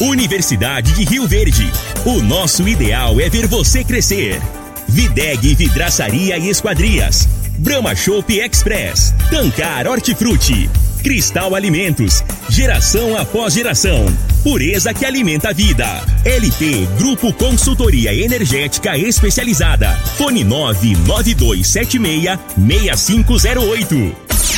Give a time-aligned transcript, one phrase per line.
[0.00, 1.70] Universidade de Rio Verde.
[2.04, 4.40] O nosso ideal é ver você crescer.
[4.88, 7.28] Videg Vidraçaria e Esquadrias.
[7.58, 9.14] Brahma Shop Express.
[9.30, 10.68] Tancar Hortifruti.
[11.02, 12.24] Cristal Alimentos.
[12.48, 14.06] Geração após geração.
[14.42, 15.86] Pureza que alimenta a vida.
[16.24, 19.90] LT Grupo Consultoria Energética Especializada.
[20.16, 24.31] Fone 99276 6508.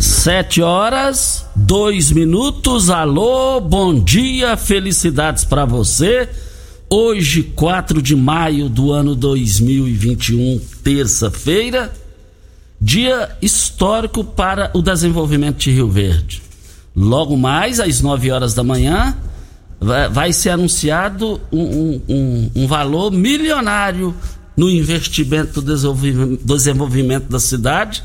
[0.00, 2.90] Sete horas, dois minutos.
[2.90, 6.28] Alô, bom dia, felicidades para você.
[6.90, 11.92] Hoje, 4 de maio do ano 2021, terça-feira,
[12.80, 16.42] dia histórico para o desenvolvimento de Rio Verde.
[16.94, 19.16] Logo mais, às 9 horas da manhã,
[20.10, 24.14] vai, ser anunciado um, um, um, valor milionário
[24.56, 28.02] no investimento do desenvolvimento da cidade,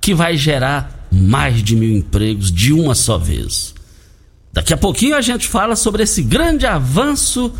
[0.00, 3.74] que vai gerar mais de mil empregos de uma só vez.
[4.52, 7.52] Daqui a pouquinho a gente fala sobre esse grande avanço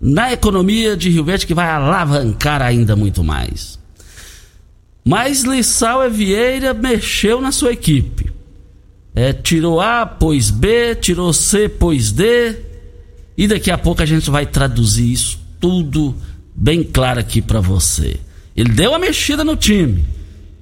[0.00, 3.78] na economia de Rio Verde que vai alavancar ainda muito mais.
[5.04, 8.32] Mas Lissau Vieira mexeu na sua equipe.
[9.14, 12.56] É, tirou A, pôs B, tirou C, pôs D.
[13.36, 16.14] E daqui a pouco a gente vai traduzir isso tudo
[16.54, 18.18] bem claro aqui para você.
[18.56, 20.04] Ele deu a mexida no time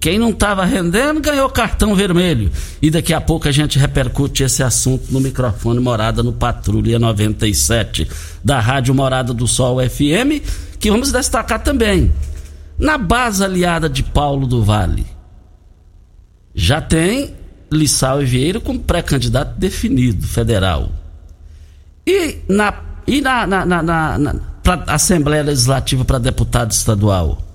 [0.00, 2.50] quem não estava rendendo ganhou cartão vermelho.
[2.80, 8.08] E daqui a pouco a gente repercute esse assunto no microfone Morada no Patrulha 97
[8.42, 10.42] da Rádio Morada do Sol FM,
[10.78, 12.10] que vamos destacar também.
[12.78, 15.04] Na base aliada de Paulo do Vale,
[16.54, 17.34] já tem
[17.70, 20.90] Lissau e Vieira como pré-candidato definido federal.
[22.06, 22.72] E na,
[23.06, 24.34] e na, na, na, na, na
[24.86, 27.49] Assembleia Legislativa para deputado estadual?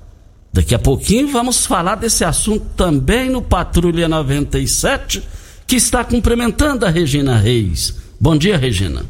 [0.56, 5.22] Daqui a pouquinho vamos falar desse assunto também no Patrulha 97,
[5.68, 7.94] que está cumprimentando a Regina Reis.
[8.18, 9.06] Bom dia, Regina.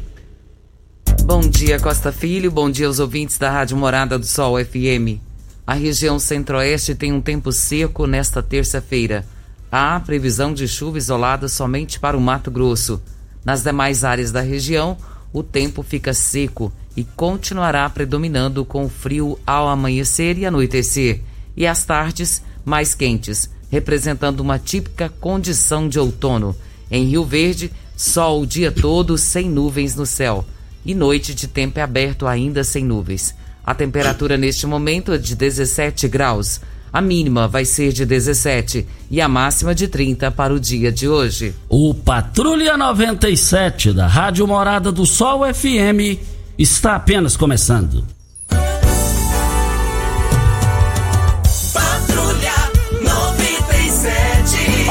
[1.22, 2.50] Bom dia, Costa Filho.
[2.50, 5.20] Bom dia aos ouvintes da Rádio Morada do Sol FM.
[5.64, 9.24] A região centro-oeste tem um tempo seco nesta terça-feira.
[9.70, 13.00] Há previsão de chuva isolada somente para o Mato Grosso.
[13.44, 14.96] Nas demais áreas da região,
[15.32, 21.20] o tempo fica seco e continuará predominando com frio ao amanhecer e anoitecer
[21.56, 26.54] e as tardes mais quentes, representando uma típica condição de outono.
[26.90, 30.44] Em Rio Verde, sol o dia todo sem nuvens no céu
[30.84, 33.34] e noite de tempo aberto ainda sem nuvens.
[33.64, 36.60] A temperatura neste momento é de 17 graus.
[36.92, 41.08] A mínima vai ser de 17 e a máxima de 30 para o dia de
[41.08, 41.52] hoje.
[41.68, 46.22] O Patrulha 97 da Rádio Morada do Sol FM
[46.56, 48.15] está apenas começando.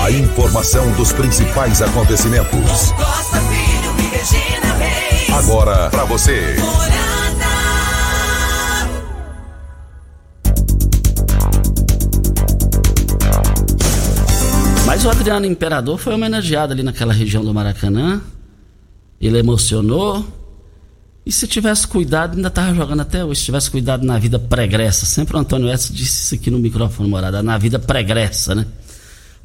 [0.06, 2.92] A informação dos principais acontecimentos.
[2.92, 5.30] Costa Filho e Regina Reis.
[5.32, 6.56] Agora para você.
[14.86, 18.22] Mas o Adriano Imperador foi homenageado ali naquela região do Maracanã.
[19.20, 20.24] Ele emocionou.
[21.26, 25.04] E se tivesse cuidado, ainda estava jogando até hoje, se tivesse cuidado na vida pregressa.
[25.08, 28.68] Sempre o Antônio S disse isso aqui no microfone, morada, na vida pregressa, né?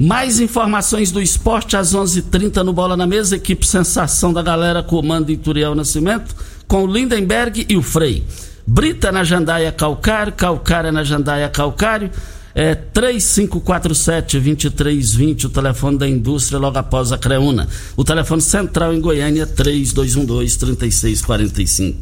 [0.02, 3.36] Mais informações do esporte às 11:30 h 30 no Bola na Mesa.
[3.36, 6.34] Equipe Sensação da Galera, comando Ituriel Nascimento,
[6.66, 8.24] com o Lindenberg e o Frei.
[8.66, 12.10] Brita na Jandaia Calcário, Calcária na Jandaia Calcário.
[12.54, 17.68] É 3547-2320, o telefone da indústria logo após a Creuna.
[17.94, 21.96] O telefone central em Goiânia, 3212-3645.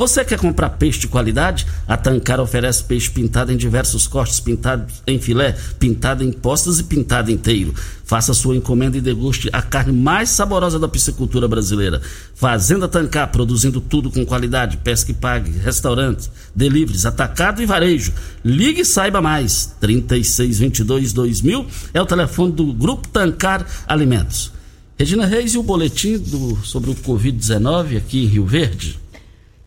[0.00, 1.66] Você quer comprar peixe de qualidade?
[1.86, 6.84] A Tancar oferece peixe pintado em diversos cortes, pintado em filé, pintado em postas e
[6.84, 7.74] pintado inteiro.
[8.02, 12.00] Faça sua encomenda e deguste a carne mais saborosa da piscicultura brasileira.
[12.34, 18.14] Fazenda Tancar, produzindo tudo com qualidade, pesca e pague, restaurantes, deliveries, atacado e varejo.
[18.42, 19.76] Ligue e saiba mais.
[19.82, 24.50] 3622-2000 é o telefone do Grupo Tancar Alimentos.
[24.98, 28.98] Regina Reis e o boletim do, sobre o Covid-19 aqui em Rio Verde.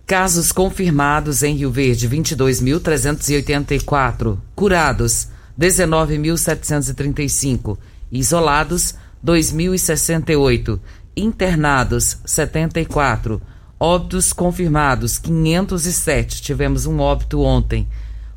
[0.05, 4.37] Casos confirmados em Rio Verde, 22.384.
[4.53, 7.77] Curados, 19.735.
[8.11, 8.95] Isolados,
[9.25, 10.77] 2.068.
[11.15, 13.41] Internados, 74.
[13.79, 16.41] Óbitos confirmados, 507.
[16.41, 17.87] Tivemos um óbito ontem.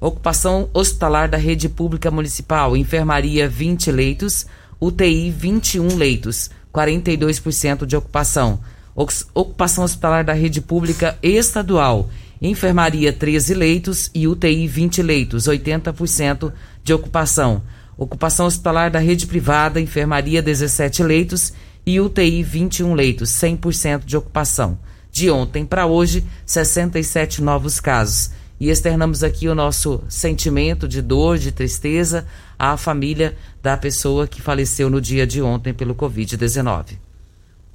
[0.00, 4.46] Ocupação hospitalar da rede pública municipal, enfermaria 20 leitos,
[4.80, 8.60] UTI 21 leitos, 42% de ocupação
[8.96, 12.08] ocupação hospitalar da rede pública estadual,
[12.40, 16.52] enfermaria 13 leitos e UTI 20 leitos, 80%
[16.82, 17.62] de ocupação.
[17.98, 21.52] Ocupação hospitalar da rede privada, enfermaria 17 leitos
[21.84, 24.78] e UTI 21 leitos, 100% de ocupação.
[25.10, 28.30] De ontem para hoje, 67 novos casos.
[28.58, 32.26] E externamos aqui o nosso sentimento de dor, de tristeza
[32.58, 37.05] à família da pessoa que faleceu no dia de ontem pelo Covid-19.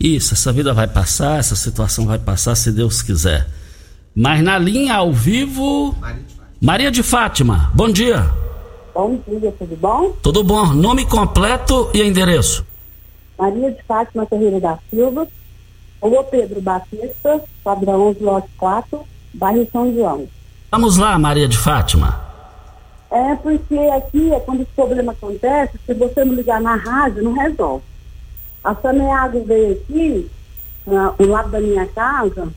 [0.03, 3.48] Isso, essa vida vai passar, essa situação vai passar se Deus quiser.
[4.15, 5.95] Mas na linha ao vivo.
[6.59, 8.27] Maria de Fátima, bom dia.
[8.95, 10.12] Bom dia, tudo bom?
[10.24, 10.74] Tudo bom.
[10.74, 12.65] Nome completo e endereço.
[13.38, 15.27] Maria de Fátima Ferreira da Silva,
[16.01, 19.00] Rua Pedro Batista, padrão 11, lote 4,
[19.36, 20.27] bairro São João.
[20.71, 22.19] Vamos lá, Maria de Fátima.
[23.12, 27.33] É porque aqui é quando esse problema acontece, se você não ligar na rádio, não
[27.33, 27.90] resolve.
[28.63, 30.30] A Saneago veio aqui,
[30.86, 32.48] uh, do lado da minha casa,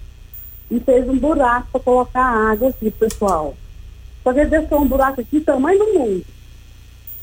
[0.71, 3.55] e fez um buraco para colocar água aqui, pessoal.
[4.23, 6.25] Só que deixou um buraco aqui, tamanho do mundo.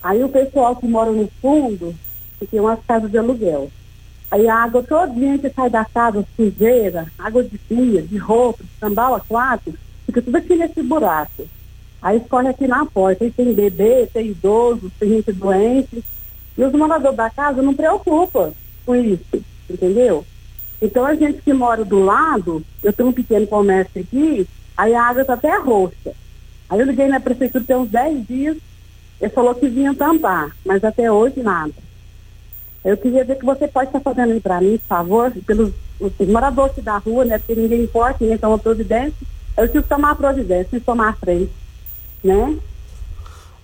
[0.01, 1.93] Aí o pessoal que mora no fundo,
[2.39, 3.69] que tem umas casas de aluguel.
[4.31, 8.69] Aí a água todinha que sai da casa, sujeira, água de pia, de roupa, de
[8.79, 9.75] sambala quatro,
[10.07, 11.47] fica tudo aqui nesse buraco.
[12.01, 13.23] Aí escorre aqui na porta.
[13.23, 16.03] Aí tem bebê, tem idoso, tem gente doente.
[16.57, 18.53] E os moradores da casa não preocupam
[18.91, 20.25] com isso, entendeu?
[20.81, 24.45] Então a gente que mora do lado, eu tenho um pequeno comércio aqui,
[24.75, 26.11] aí a água está até roxa.
[26.69, 28.57] Aí eu liguei na prefeitura tem uns 10 dias,
[29.21, 31.73] ele falou que vinha tampar, mas até hoje nada.
[32.83, 36.83] Eu queria ver que você pode estar fazendo para mim, por favor, pelos os moradores
[36.83, 37.37] da rua, né?
[37.37, 39.13] Porque ninguém importa, ninguém toma providência.
[39.55, 41.51] Eu tive que tomar providência, que tomar frente,
[42.23, 42.57] né?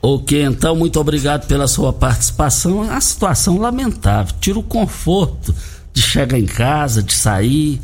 [0.09, 2.83] Ok, então, muito obrigado pela sua participação.
[2.83, 4.33] Uma situação lamentável.
[4.39, 5.54] Tira o conforto
[5.92, 7.81] de chegar em casa, de sair,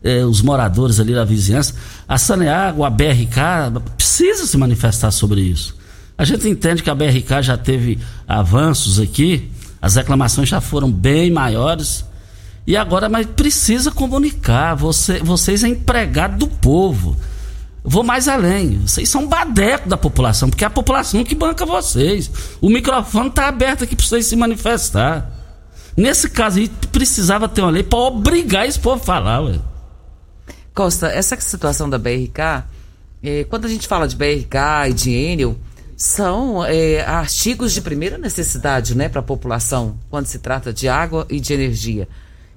[0.00, 1.74] eh, os moradores ali da vizinhança.
[2.06, 5.76] A Saneago, a BRK, precisa se manifestar sobre isso.
[6.16, 9.50] A gente entende que a BRK já teve avanços aqui,
[9.82, 12.04] as reclamações já foram bem maiores.
[12.68, 14.76] E agora, mas precisa comunicar.
[14.76, 17.16] Você, vocês é empregado do povo.
[17.86, 18.78] Vou mais além.
[18.78, 22.30] Vocês são badeco da população, porque é a população que banca vocês.
[22.58, 25.30] O microfone está aberto aqui para vocês se manifestar.
[25.94, 29.60] Nesse caso aí, precisava ter uma lei para obrigar esse povo a falar, ué.
[30.74, 32.64] Costa, essa situação da BRK,
[33.22, 35.56] é, quando a gente fala de BRK e de Enel,
[35.94, 41.26] são é, artigos de primeira necessidade né, para a população, quando se trata de água
[41.28, 42.08] e de energia.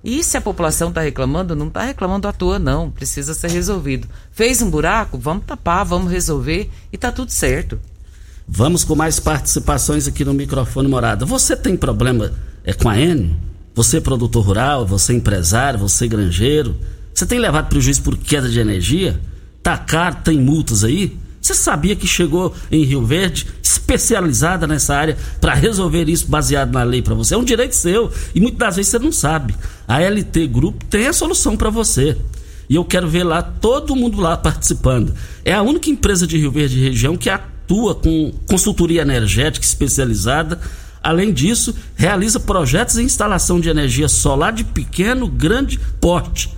[0.08, 2.90] E se a população está reclamando, não está reclamando à toa, não.
[2.90, 4.08] Precisa ser resolvido.
[4.32, 5.18] Fez um buraco?
[5.18, 7.78] Vamos tapar, vamos resolver e está tudo certo.
[8.48, 11.26] Vamos com mais participações aqui no microfone morada.
[11.26, 12.32] Você tem problema
[12.64, 13.36] é, com a N?
[13.76, 16.78] Você é produtor rural, você é empresário, você é granjeiro?
[17.14, 19.20] Você tem levado prejuízo por queda de energia?
[19.62, 21.18] Tá caro, tem multas aí?
[21.42, 26.84] Você sabia que chegou em Rio Verde, especializada nessa área, para resolver isso baseado na
[26.84, 27.36] lei para você?
[27.36, 29.56] É um direito seu e muitas das vezes você não sabe.
[29.88, 32.18] A LT Grupo tem a solução para você.
[32.70, 35.14] E eu quero ver lá todo mundo lá participando.
[35.46, 40.60] É a única empresa de Rio Verde região que atua com consultoria energética especializada.
[41.02, 46.58] Além disso, realiza projetos e instalação de energia solar de pequeno, grande porte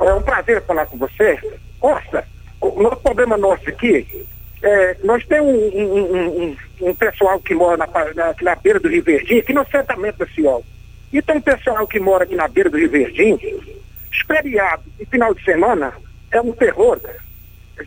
[0.00, 1.38] É um prazer falar com você.
[1.78, 2.26] Costa,
[2.60, 4.06] o nosso problema nosso aqui,
[4.62, 8.88] é, nós temos um, um, um, um, pessoal que mora na, na, na beira do
[8.88, 10.64] Rio Verdim, aqui no assentamento da Ciol.
[11.12, 13.38] E tem um pessoal que mora aqui na beira do Rio Verdim,
[14.12, 15.92] esperiado e final de semana,
[16.30, 17.18] é um terror, cara.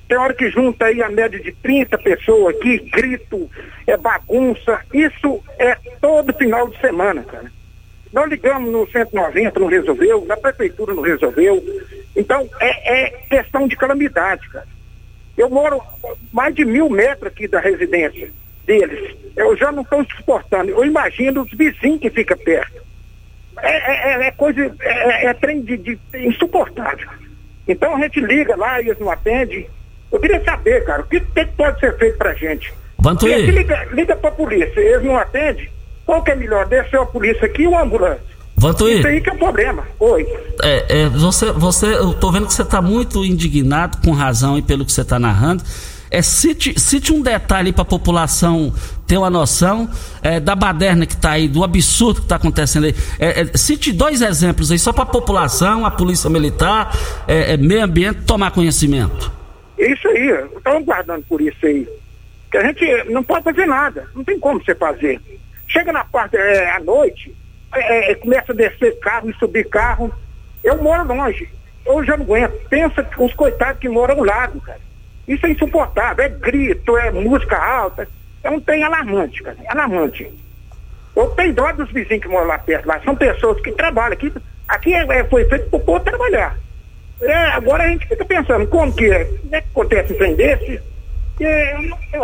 [0.07, 3.49] Tem hora que junta aí a média de 30 pessoas aqui, grito,
[3.85, 4.79] é bagunça.
[4.91, 7.51] Isso é todo final de semana, cara.
[8.11, 11.63] Nós ligamos no 190, não resolveu, na prefeitura não resolveu.
[12.15, 14.67] Então, é, é questão de calamidade, cara.
[15.37, 15.81] Eu moro
[16.31, 18.29] mais de mil metros aqui da residência
[18.65, 19.15] deles.
[19.35, 20.69] Eu já não estou suportando.
[20.69, 22.83] Eu imagino os vizinhos que ficam perto.
[23.59, 27.09] É, é, é coisa, é, é trem de, de, insuportável.
[27.67, 29.67] Então a gente liga lá e eles não atendem.
[30.11, 32.73] Eu queria saber, cara, o que, que pode ser feito pra gente?
[32.99, 33.45] Vantuí.
[33.47, 35.69] Liga, liga pra polícia, eles não atendem.
[36.05, 38.32] Qual que é melhor, descer a polícia aqui ou a ambulância?
[38.63, 38.99] Vantuí.
[38.99, 39.85] Isso aí que é o problema.
[39.99, 40.25] Oi.
[40.63, 44.61] É, é, você, você, eu tô vendo que você está muito indignado, com razão, e
[44.61, 45.61] pelo que você está narrando.
[46.09, 48.73] É, cite, cite um detalhe para a população
[49.05, 49.89] ter uma noção
[50.21, 52.95] é, da baderna que está aí, do absurdo que está acontecendo aí.
[53.19, 56.95] É, é, cite dois exemplos aí, só para a população, a polícia militar,
[57.27, 59.29] é, é, meio ambiente tomar conhecimento.
[59.77, 61.85] Isso aí, estamos guardando por isso aí.
[62.49, 65.19] Que a gente não pode fazer nada, não tem como você fazer.
[65.67, 67.35] Chega na parte é, à noite,
[67.73, 70.13] é, é, começa a descer carro e subir carro.
[70.63, 71.49] Eu moro longe,
[71.85, 72.53] eu já não aguento.
[72.69, 74.79] Pensa os coitados que moram ao lado, cara.
[75.27, 78.07] Isso é insuportável, é grito, é música alta.
[78.43, 80.29] É um trem alarmante, cara, alarmante.
[81.15, 82.99] Eu tenho dó dos vizinhos que moram lá perto, lá.
[83.01, 84.33] São pessoas que trabalham aqui.
[84.67, 86.57] Aqui é, foi feito para o povo trabalhar.
[87.21, 89.25] É, agora a gente fica pensando, como que é?
[89.25, 90.81] Como é que acontece um trem desse?
[91.39, 91.75] É,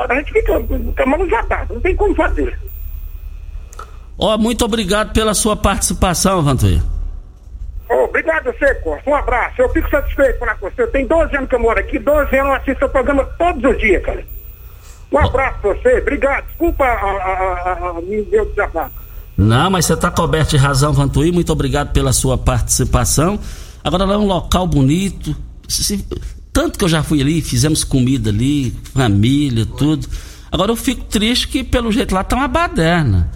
[0.09, 2.57] a gente fica, fica manujatado, não tem como fazer.
[4.19, 6.81] Ó, oh, muito obrigado pela sua participação, Vantuí.
[7.89, 9.09] Oh, obrigado a você, Costa.
[9.09, 9.61] Um abraço.
[9.61, 10.85] Eu fico satisfeito com você.
[10.87, 13.79] Tenho 12 anos que eu moro aqui, 12 anos eu assisto o programa todos os
[13.79, 14.25] dias, cara.
[15.09, 15.99] Um abraço pra você.
[15.99, 16.45] Obrigado.
[16.47, 18.93] Desculpa a, a, a, a me deu desabafo.
[19.37, 21.31] Não, mas você está coberto de razão, Vantuí.
[21.31, 23.39] Muito obrigado pela sua participação.
[23.81, 25.33] Agora lá é um local bonito.
[25.65, 26.05] Se,
[26.51, 30.05] tanto que eu já fui ali, fizemos comida ali, família, tudo.
[30.51, 33.31] Agora eu fico triste que pelo jeito lá tá uma baderna.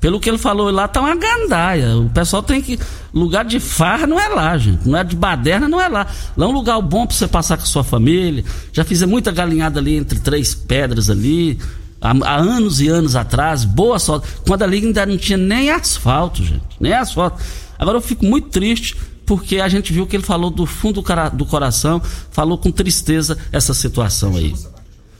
[0.00, 1.96] Pelo que ele falou lá, tá uma gandaia.
[1.96, 2.78] O pessoal tem que.
[3.12, 4.88] Lugar de farra não é lá, gente.
[4.88, 6.06] Não é de baderna, não é lá.
[6.36, 8.44] Lá é um lugar bom para você passar com a sua família.
[8.72, 11.58] Já fiz muita galinhada ali entre três pedras ali.
[12.00, 13.64] Há, há anos e anos atrás.
[13.64, 14.28] Boa sorte.
[14.46, 16.62] Quando ali ainda não tinha nem asfalto, gente.
[16.78, 17.42] Nem asfalto.
[17.76, 21.44] Agora eu fico muito triste porque a gente viu que ele falou do fundo do
[21.44, 22.00] coração,
[22.30, 24.54] falou com tristeza essa situação aí.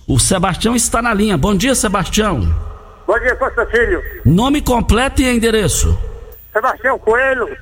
[0.07, 1.37] O Sebastião está na linha.
[1.37, 2.68] Bom dia, Sebastião.
[3.09, 4.05] Bom dia, Costa Filho.
[4.23, 5.99] Nome completo e endereço.
[6.53, 7.57] Sebastião Coelho.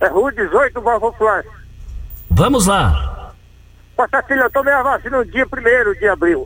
[0.00, 1.52] É Rua 18, Balvão Flávio.
[2.28, 3.32] Vamos lá.
[3.94, 6.44] Costa Filho, eu tomei a vacina no dia 1 de abril.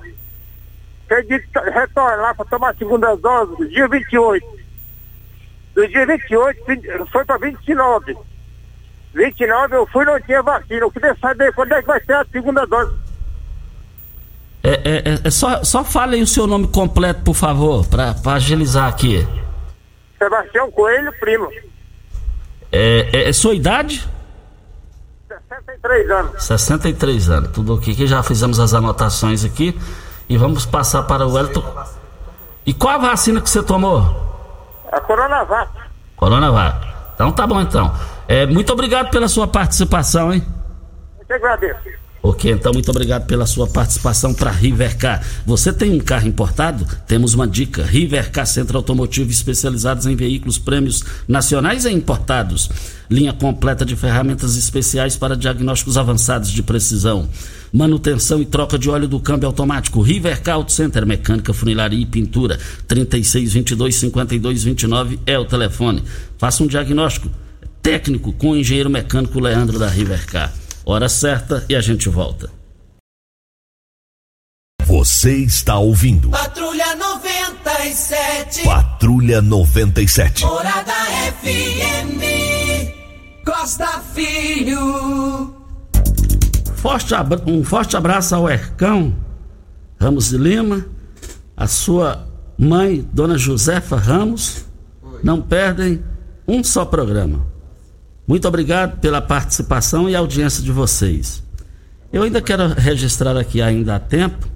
[1.08, 4.46] Tem de retornar para tomar a segunda dose no dia 28.
[5.74, 8.14] Do dia 28 foi para 29.
[9.14, 10.80] 29 eu fui não tinha vacina.
[10.80, 13.09] Eu queria saber quando é que vai ser a segunda dose.
[14.62, 18.14] É, é, é, é só, só fale aí o seu nome completo, por favor, para
[18.34, 19.26] agilizar aqui.
[20.18, 21.48] Sebastião Coelho, primo.
[22.70, 24.06] É, é, é, sua idade?
[25.28, 26.44] 63 anos.
[26.44, 27.94] 63 anos, tudo ok.
[27.94, 29.78] Que já fizemos as anotações aqui.
[30.28, 31.64] E vamos passar para o Elton.
[32.64, 33.98] E qual a vacina que você tomou?
[34.92, 35.70] A Coronavac.
[36.16, 36.86] Coronavac.
[37.14, 37.92] Então tá bom então.
[38.28, 40.46] É, muito obrigado pela sua participação, hein?
[41.18, 41.99] Eu te agradeço.
[42.22, 45.24] Ok, então muito obrigado pela sua participação para Rivercar.
[45.46, 46.86] Você tem um carro importado?
[47.06, 52.68] Temos uma dica: Rivercar Centro Automotivo especializados em veículos prêmios nacionais e importados.
[53.10, 57.26] Linha completa de ferramentas especiais para diagnósticos avançados de precisão.
[57.72, 60.02] Manutenção e troca de óleo do câmbio automático.
[60.02, 62.58] Rivercar Auto Center, mecânica, funilaria e pintura.
[62.86, 66.04] 3622 5229 é o telefone.
[66.36, 67.30] Faça um diagnóstico
[67.80, 70.59] técnico com o engenheiro mecânico Leandro da Rivercar.
[70.90, 72.50] Hora certa e a gente volta.
[74.84, 76.30] Você está ouvindo.
[76.30, 78.64] Patrulha 97.
[78.64, 80.44] Patrulha 97.
[80.44, 80.92] Morada
[81.40, 82.18] FM.
[83.44, 85.54] Costa Filho.
[86.74, 87.14] Forte
[87.46, 89.14] um forte abraço ao Ercão
[89.96, 90.84] Ramos de Lima,
[91.56, 92.26] a sua
[92.58, 94.64] mãe, Dona Josefa Ramos.
[95.22, 96.02] Não perdem
[96.48, 97.49] um só programa.
[98.30, 101.42] Muito obrigado pela participação e audiência de vocês.
[102.12, 104.48] Eu ainda quero registrar aqui, ainda há tempo,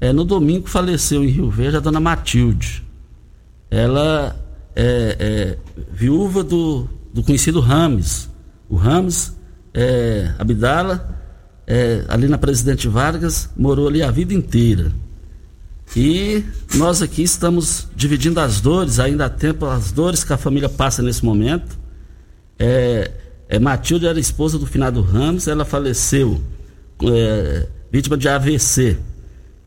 [0.00, 2.82] é, no domingo faleceu em Rio Verde a dona Matilde.
[3.70, 4.34] Ela
[4.74, 5.58] é, é
[5.92, 8.28] viúva do, do conhecido Rames.
[8.68, 9.32] O Rames
[9.72, 11.16] é, Abdala,
[11.68, 14.90] é, ali na Presidente Vargas, morou ali a vida inteira.
[15.94, 16.42] E
[16.74, 21.00] nós aqui estamos dividindo as dores, ainda há tempo, as dores que a família passa
[21.00, 21.83] nesse momento.
[22.58, 23.10] É,
[23.48, 26.40] é, Matilde era esposa do finado Ramos, ela faleceu
[27.02, 28.98] é, vítima de AVC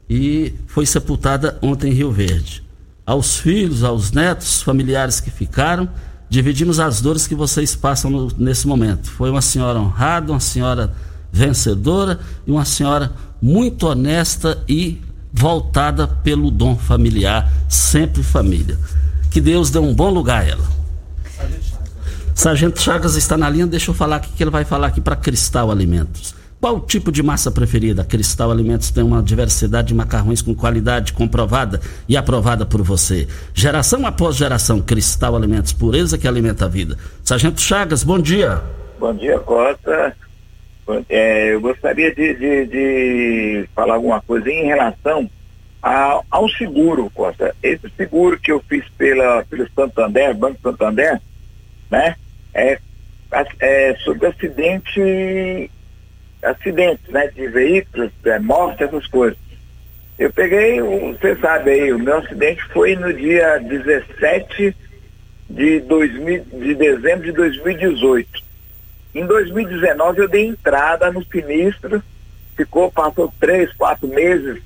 [0.10, 2.64] e foi sepultada ontem em Rio Verde.
[3.06, 5.88] Aos filhos, aos netos, familiares que ficaram,
[6.30, 9.10] dividimos as dores que vocês passam no, nesse momento.
[9.10, 10.94] Foi uma senhora honrada, uma senhora
[11.32, 15.02] vencedora e uma senhora muito honesta e
[15.32, 18.78] voltada pelo dom familiar, sempre família.
[19.30, 20.78] Que Deus dê um bom lugar a ela.
[22.38, 25.16] Sargento Chagas está na linha, deixa eu falar aqui que ele vai falar aqui para
[25.16, 26.36] Cristal Alimentos.
[26.62, 28.06] Qual o tipo de massa preferida?
[28.06, 33.28] Cristal Alimentos tem uma diversidade de macarrões com qualidade comprovada e aprovada por você.
[33.56, 36.96] Geração após geração, Cristal Alimentos, pureza que alimenta a vida.
[37.24, 38.62] Sargento Chagas, bom dia.
[39.00, 40.16] Bom dia, Costa.
[41.10, 45.28] É, eu gostaria de, de, de, falar alguma coisa em relação
[45.82, 47.56] ao, ao seguro, Costa.
[47.64, 51.20] Esse seguro que eu fiz pela, pelo Santander, Banco Santander,
[51.90, 52.16] né?
[52.54, 52.80] É,
[53.60, 55.72] é, sobre acidente,
[56.42, 59.38] acidentes, né, de veículos, é, morte, essas coisas.
[60.18, 64.76] Eu peguei, você sabe aí, o meu acidente foi no dia 17
[65.50, 68.44] de, 2000, de dezembro de 2018.
[69.14, 72.04] Em 2019 eu dei entrada no sinistro,
[72.56, 74.62] ficou, passou três, quatro meses,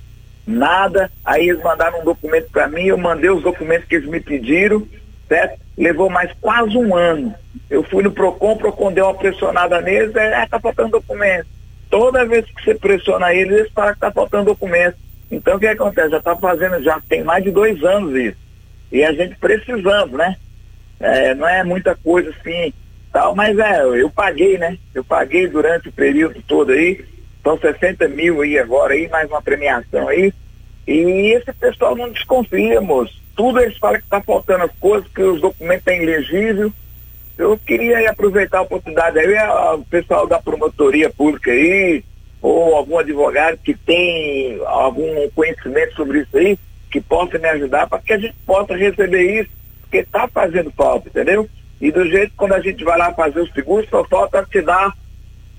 [0.45, 1.11] nada.
[1.23, 4.87] Aí eles mandaram um documento para mim, eu mandei os documentos que eles me pediram,
[5.27, 5.60] certo?
[5.81, 7.33] Levou mais quase um ano.
[7.67, 11.47] Eu fui no PROCON, o PROCON deu uma pressionada neles, é, tá faltando documento.
[11.89, 14.95] Toda vez que você pressiona eles, eles falam que tá faltando documento.
[15.31, 16.11] Então o que acontece?
[16.11, 18.37] Já tá fazendo, já tem mais de dois anos isso.
[18.91, 20.35] E a gente precisando, né?
[20.99, 22.71] É, não é muita coisa assim,
[23.11, 24.77] tal, mas é, eu paguei, né?
[24.93, 27.03] Eu paguei durante o período todo aí,
[27.41, 30.31] são 60 mil aí agora aí, mais uma premiação aí.
[30.87, 33.20] E esse pessoal não desconfia, moço.
[33.35, 36.71] Tudo eles falam que está faltando as coisas, que os documentos estão ilegíveis.
[37.37, 39.35] Eu queria aproveitar a oportunidade aí,
[39.75, 42.03] o pessoal da promotoria pública aí,
[42.41, 46.57] ou algum advogado que tem algum conhecimento sobre isso aí,
[46.91, 49.49] que possa me ajudar para que a gente possa receber isso,
[49.81, 51.49] porque está fazendo falta, entendeu?
[51.79, 54.93] E do jeito quando a gente vai lá fazer o seguro, só falta te dar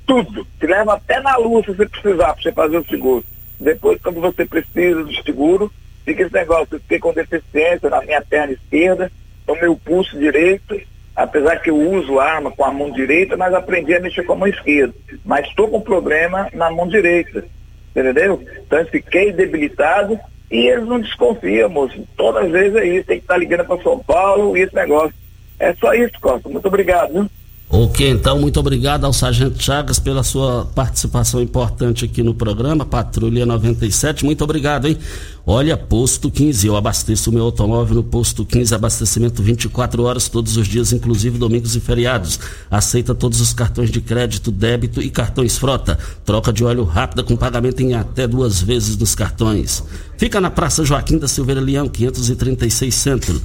[0.07, 0.47] tudo.
[0.61, 3.25] Te leva até na luz se você precisar para você fazer o seguro.
[3.59, 5.73] Depois, quando você precisa do seguro,
[6.05, 9.11] fica esse negócio, eu fiquei com deficiência na minha perna esquerda,
[9.47, 10.81] no meu pulso direito,
[11.15, 14.37] apesar que eu uso arma com a mão direita, mas aprendi a mexer com a
[14.37, 14.95] mão esquerda.
[15.25, 17.45] Mas estou com problema na mão direita,
[17.91, 18.43] entendeu?
[18.67, 20.19] Então eu fiquei debilitado
[20.51, 22.07] e eles não desconfiam, moço.
[22.17, 24.75] Todas as vezes é isso, tem que estar tá ligando para São Paulo e esse
[24.75, 25.15] negócio.
[25.59, 26.49] É só isso, Costa.
[26.49, 27.31] Muito obrigado, viu?
[27.75, 33.47] Ok, então, muito obrigado ao Sargento Chagas pela sua participação importante aqui no programa, Patrulha
[33.47, 34.27] 97.
[34.27, 34.99] Muito obrigado, hein?
[35.47, 40.59] Olha, Posto 15, eu abasteço o meu automóvel no Posto 15, abastecimento 24 horas todos
[40.59, 42.39] os dias, inclusive domingos e feriados.
[42.71, 45.99] Aceita todos os cartões de crédito, débito e cartões frota.
[46.27, 49.83] Troca de óleo rápida com pagamento em até duas vezes nos cartões.
[50.19, 53.41] Fica na Praça Joaquim da Silveira Leão, 536 Centro.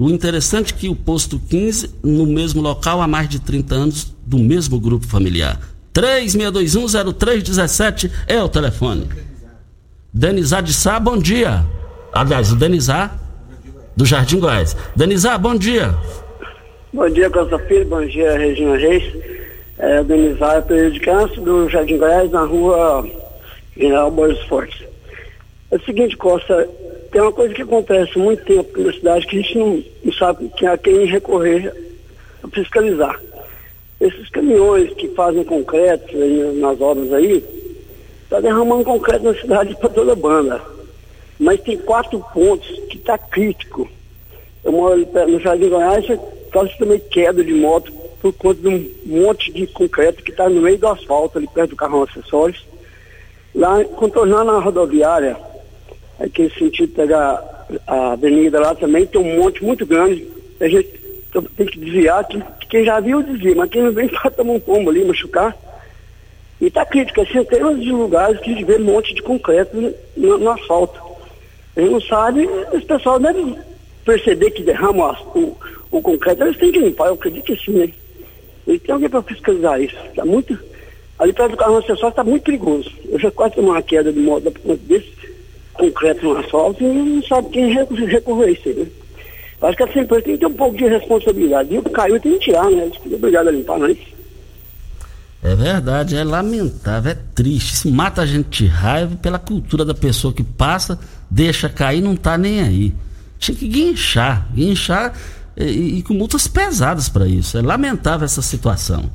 [0.00, 4.16] O interessante é que o posto 15, no mesmo local há mais de 30 anos,
[4.24, 5.60] do mesmo grupo familiar.
[5.92, 9.06] 36210317 é o telefone.
[10.10, 11.66] Denizar de Sá, bom dia.
[12.14, 13.20] Aliás, o Denizar
[13.94, 14.74] do Jardim Goiás.
[14.96, 15.94] Denizar, bom dia.
[16.94, 19.04] Bom dia, Costa Filho, bom dia, Regina Reis.
[19.76, 23.06] É, Denizar, período de câncer do Jardim Goiás, na rua
[23.76, 24.82] General Borges Fortes.
[25.70, 26.66] É o seguinte, Costa,
[27.10, 30.50] tem uma coisa que acontece muito tempo na cidade que a gente não, não sabe
[30.64, 31.74] a quem recorrer
[32.42, 33.20] a fiscalizar.
[34.00, 36.16] Esses caminhões que fazem concreto
[36.54, 37.44] nas obras aí,
[38.22, 40.62] está derramando concreto na cidade para toda a banda.
[41.38, 43.88] Mas tem quatro pontos que está crítico.
[44.62, 46.06] Eu moro no Jardim Goiás,
[46.52, 50.60] quase também queda de moto por conta de um monte de concreto que está no
[50.60, 52.64] meio do asfalto, ali perto do carrão acessórios.
[53.54, 55.36] Lá, contornando a rodoviária,
[56.20, 60.26] aquele sentido pegar a avenida lá também, tem um monte muito grande.
[60.60, 60.88] A gente
[61.56, 64.60] tem que desviar, que, quem já viu desvia, mas quem não vem para tomar um
[64.60, 65.56] pombo ali, machucar.
[66.60, 69.74] E está crítico, é centenas de lugares que vê um monte de concreto
[70.16, 71.00] no, no asfalto.
[71.74, 73.56] A gente não sabe, esse pessoal deve
[74.04, 75.56] perceber que derrama o,
[75.90, 77.90] o concreto, eles têm que limpar, eu acredito que sim, né?
[78.66, 79.96] E tem alguém para fiscalizar isso.
[80.14, 80.58] Tá muito,
[81.20, 82.90] Ali perto do carro acessório está muito perigoso.
[83.08, 84.50] Eu já quase tomei uma queda de moto
[84.82, 85.19] desse
[85.80, 88.86] concreto no asfalto e não sabe quem recorreu a isso, né?
[89.62, 91.74] Acho que a empresa tem que ter um pouco de responsabilidade.
[91.74, 92.90] E o que caiu tem que tirar, né?
[93.12, 93.98] Obrigado a limpar, mas.
[95.42, 97.74] É verdade, é lamentável, é triste.
[97.74, 100.98] Isso mata a gente de raiva pela cultura da pessoa que passa,
[101.30, 102.94] deixa cair não tá nem aí.
[103.38, 105.14] Tinha que guinchar, guinchar
[105.56, 107.56] e, e com multas pesadas para isso.
[107.58, 109.10] É lamentável essa situação.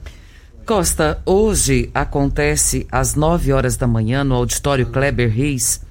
[0.66, 5.85] Costa, hoje acontece às 9 horas da manhã no auditório Kleber Reis,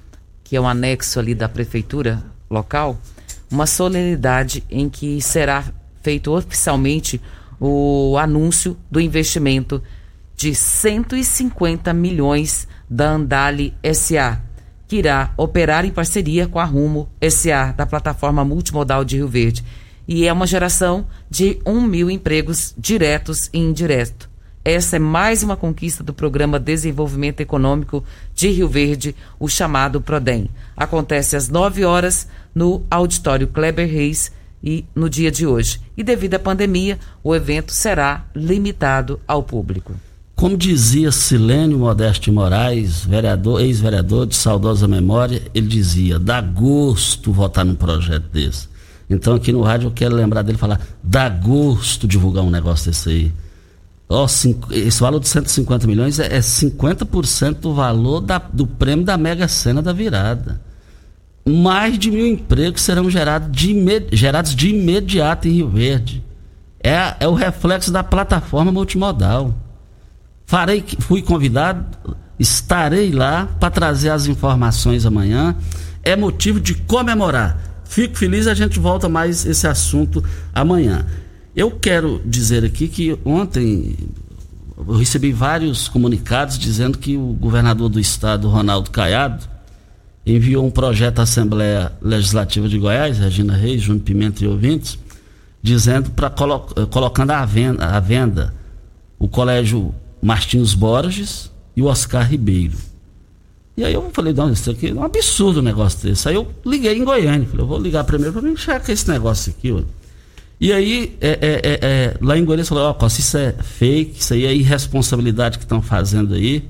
[0.45, 2.97] que é um anexo ali da prefeitura local,
[3.51, 5.65] uma solenidade em que será
[6.01, 7.19] feito oficialmente
[7.59, 9.81] o anúncio do investimento
[10.35, 14.39] de 150 milhões da Andale SA,
[14.87, 19.63] que irá operar em parceria com a Rumo SA, da plataforma multimodal de Rio Verde.
[20.07, 24.34] E é uma geração de 1 mil empregos diretos e indiretos.
[24.67, 30.49] Essa é mais uma conquista do Programa Desenvolvimento Econômico de Rio Verde, o chamado PRODEM.
[30.75, 34.31] Acontece às 9 horas no Auditório Kleber Reis
[34.63, 35.79] e no dia de hoje.
[35.95, 39.93] E devido à pandemia, o evento será limitado ao público.
[40.33, 47.63] Como dizia Silênio Modeste Moraes, vereador, ex-vereador de saudosa memória, ele dizia: dá gosto votar
[47.63, 48.67] num projeto desse.
[49.07, 53.09] Então aqui no rádio eu quero lembrar dele falar: dá gosto divulgar um negócio desse
[53.09, 53.44] aí.
[54.27, 59.17] Cinco, esse valor de 150 milhões é, é 50% do valor da, do prêmio da
[59.17, 60.61] Mega Sena da virada.
[61.47, 63.75] Mais de mil empregos serão gerados de,
[64.11, 66.23] gerados de imediato em Rio Verde.
[66.83, 69.53] É, é o reflexo da plataforma multimodal.
[70.45, 71.85] Farei, fui convidado,
[72.39, 75.55] estarei lá para trazer as informações amanhã.
[76.03, 77.59] É motivo de comemorar.
[77.85, 81.05] Fico feliz, a gente volta mais esse assunto amanhã.
[81.55, 83.95] Eu quero dizer aqui que ontem
[84.77, 89.47] eu recebi vários comunicados dizendo que o governador do estado, Ronaldo Caiado,
[90.25, 94.99] enviou um projeto à Assembleia Legislativa de Goiás, Regina Reis, Júnior Pimenta e ouvintes,
[95.61, 96.59] dizendo para colo
[96.91, 98.53] colocando à venda, à venda
[99.17, 102.77] o colégio Martins Borges e o Oscar Ribeiro.
[103.77, 106.27] E aí eu falei, não, isso aqui é um absurdo o negócio desse.
[106.27, 109.53] Aí eu liguei em Goiânia, falei, eu vou ligar primeiro para mim checar esse negócio
[109.57, 109.81] aqui, ó.
[110.59, 114.33] E aí, é, é, é, é lá em Goiânia, falou: Ó, isso é fake, isso
[114.33, 116.63] aí é irresponsabilidade que estão fazendo aí.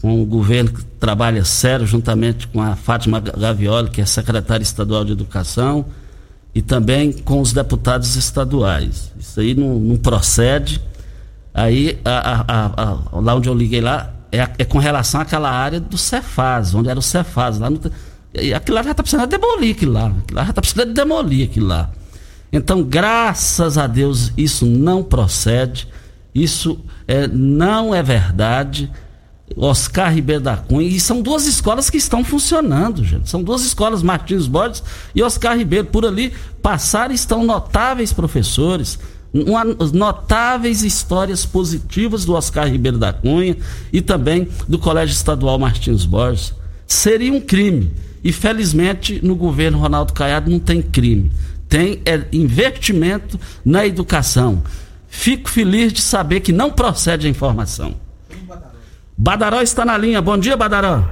[0.00, 5.02] Com o governo que trabalha sério, juntamente com a Fátima Gavioli, que é secretária estadual
[5.02, 5.86] de Educação,
[6.54, 9.10] e também com os deputados estaduais.
[9.18, 10.78] Isso aí não, não procede.
[11.54, 15.80] Aí, a, a, a, lá onde eu liguei lá, é, é, com relação àquela área
[15.80, 17.58] do Cefaz, onde era o Cefaz.
[17.58, 17.80] Lá no,
[18.54, 20.06] aquilo lá já está precisando demolir aquilo lá.
[20.08, 21.90] Aquilo lá já está precisando demolir aquilo lá.
[22.54, 25.88] Então, graças a Deus, isso não procede,
[26.32, 28.88] isso é, não é verdade.
[29.56, 33.28] Oscar Ribeiro da Cunha, e são duas escolas que estão funcionando, gente.
[33.28, 35.86] São duas escolas, Martins Borges e Oscar Ribeiro.
[35.88, 39.00] Por ali passaram estão notáveis professores,
[39.32, 43.56] uma, notáveis histórias positivas do Oscar Ribeiro da Cunha
[43.92, 46.54] e também do Colégio Estadual Martins Borges.
[46.86, 47.92] Seria um crime.
[48.22, 51.30] E felizmente no governo Ronaldo Caiado não tem crime
[51.74, 54.62] tem é investimento na educação.
[55.08, 57.96] Fico feliz de saber que não procede a informação.
[59.18, 60.22] Badaró está na linha.
[60.22, 61.02] Bom dia, Badaró.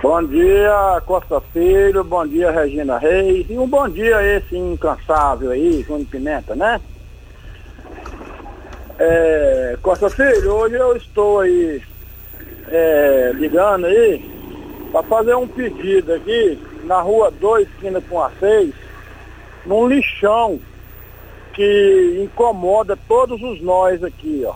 [0.00, 2.04] Bom dia, Costa Filho.
[2.04, 3.44] Bom dia, Regina Reis.
[3.50, 6.80] E um bom dia esse incansável aí, Júnior Pimenta, né?
[8.96, 11.82] É, Costa Filho, hoje eu estou aí
[12.68, 14.30] é, ligando aí
[14.92, 18.83] para fazer um pedido aqui na rua 2, esquina com a 6,
[19.64, 20.60] num lixão
[21.52, 24.54] que incomoda todos os nós aqui, ó.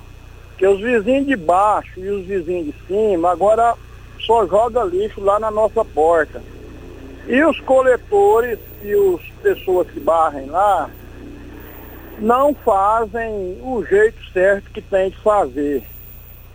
[0.56, 3.74] Que os vizinhos de baixo e os vizinhos de cima agora
[4.20, 6.42] só joga lixo lá na nossa porta.
[7.26, 10.90] E os coletores e as pessoas que barrem lá
[12.18, 15.82] não fazem o jeito certo que tem de fazer.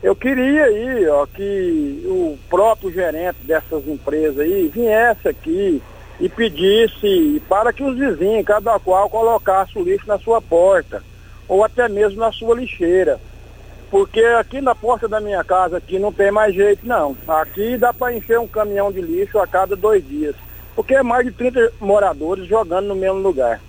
[0.01, 5.81] Eu queria aí, ó, que o próprio gerente dessas empresas aí viesse aqui,
[6.23, 11.03] e pedisse para que os vizinhos, cada qual, colocasse o lixo na sua porta,
[11.49, 13.19] ou até mesmo na sua lixeira.
[13.91, 17.13] Porque aqui na porta da minha casa aqui não tem mais jeito não.
[17.27, 20.33] Aqui dá para encher um caminhão de lixo a cada dois dias.
[20.73, 23.59] Porque é mais de 30 moradores jogando no mesmo lugar.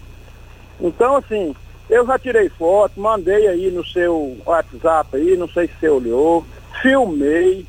[0.80, 1.56] Então assim,
[1.90, 6.46] eu já tirei foto, mandei aí no seu WhatsApp aí, não sei se você olhou,
[6.80, 7.66] filmei.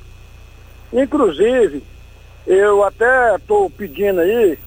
[0.94, 1.82] Inclusive,
[2.46, 4.60] eu até estou pedindo aí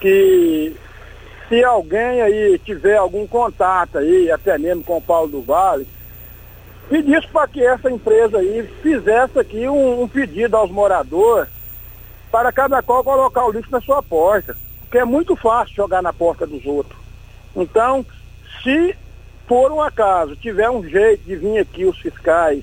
[0.00, 0.76] que
[1.48, 5.88] se alguém aí tiver algum contato aí, até mesmo com o Paulo do Vale,
[6.88, 11.48] pedisse para que essa empresa aí fizesse aqui um, um pedido aos moradores
[12.30, 14.56] para cada qual colocar o lixo na sua porta.
[14.80, 16.98] Porque é muito fácil jogar na porta dos outros.
[17.54, 18.04] Então,
[18.62, 18.94] se
[19.46, 22.62] por um acaso tiver um jeito de vir aqui os fiscais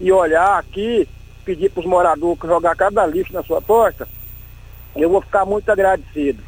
[0.00, 1.08] e olhar aqui,
[1.44, 4.08] pedir para os moradores jogar cada lixo na sua porta,
[4.96, 6.42] eu vou ficar muito agradecido.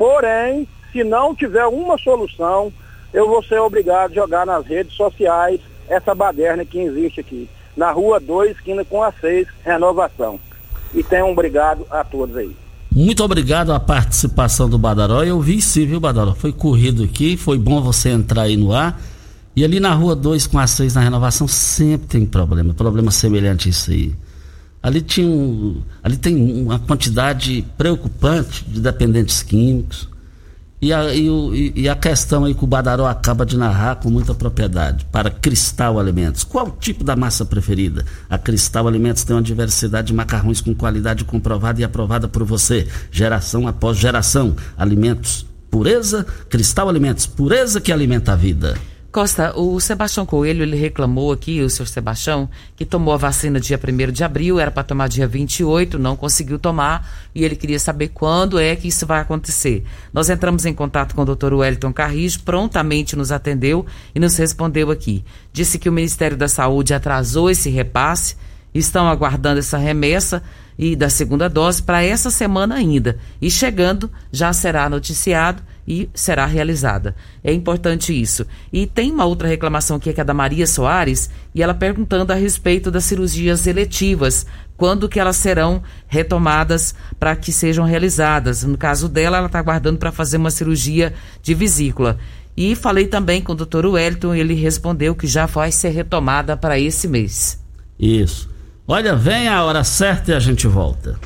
[0.00, 2.72] Porém, se não tiver uma solução,
[3.12, 7.46] eu vou ser obrigado a jogar nas redes sociais essa baderna que existe aqui.
[7.76, 10.40] Na rua 2, esquina com a 6, renovação.
[10.94, 12.56] E tenham um obrigado a todos aí.
[12.90, 15.22] Muito obrigado a participação do Badaró.
[15.22, 16.34] Eu vi sim, viu, Badaró?
[16.34, 18.98] Foi corrido aqui, foi bom você entrar aí no ar.
[19.54, 23.68] E ali na rua 2 com a 6 na renovação sempre tem problema, problema semelhante
[23.68, 24.14] a isso aí.
[24.82, 30.08] Ali, tinha um, ali tem uma quantidade preocupante de dependentes químicos.
[30.82, 34.34] E a, e, e a questão aí que o Badaró acaba de narrar com muita
[34.34, 35.04] propriedade.
[35.12, 36.42] Para Cristal Alimentos.
[36.42, 38.06] Qual o tipo da massa preferida?
[38.30, 42.88] A Cristal Alimentos tem uma diversidade de macarrões com qualidade comprovada e aprovada por você.
[43.10, 44.56] Geração após geração.
[44.78, 46.24] Alimentos pureza.
[46.48, 47.26] Cristal Alimentos.
[47.26, 48.78] Pureza que alimenta a vida.
[49.12, 53.76] Costa, o Sebastião Coelho, ele reclamou aqui, o senhor Sebastião, que tomou a vacina dia
[53.76, 58.08] 1 de abril, era para tomar dia 28, não conseguiu tomar, e ele queria saber
[58.08, 59.84] quando é que isso vai acontecer.
[60.12, 61.54] Nós entramos em contato com o Dr.
[61.54, 65.24] Wellington Carris, prontamente nos atendeu e nos respondeu aqui.
[65.52, 68.36] Disse que o Ministério da Saúde atrasou esse repasse,
[68.72, 70.40] estão aguardando essa remessa
[70.78, 73.18] e da segunda dose para essa semana ainda.
[73.42, 77.14] E chegando, já será noticiado e será realizada.
[77.42, 78.46] É importante isso.
[78.72, 82.36] E tem uma outra reclamação aqui que é da Maria Soares, e ela perguntando a
[82.36, 88.64] respeito das cirurgias eletivas, quando que elas serão retomadas para que sejam realizadas.
[88.64, 91.12] No caso dela, ela está aguardando para fazer uma cirurgia
[91.42, 92.18] de vesícula.
[92.56, 96.78] E falei também com o doutor Wellington, ele respondeu que já vai ser retomada para
[96.78, 97.62] esse mês.
[97.98, 98.50] Isso.
[98.86, 101.18] Olha, vem a hora certa e a gente volta.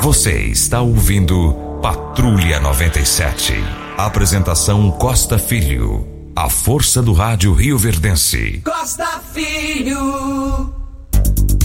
[0.00, 3.54] Você está ouvindo Patrulha 97.
[3.96, 6.06] Apresentação Costa Filho.
[6.36, 8.60] A força do rádio Rio Verdense.
[8.62, 10.74] Costa Filho.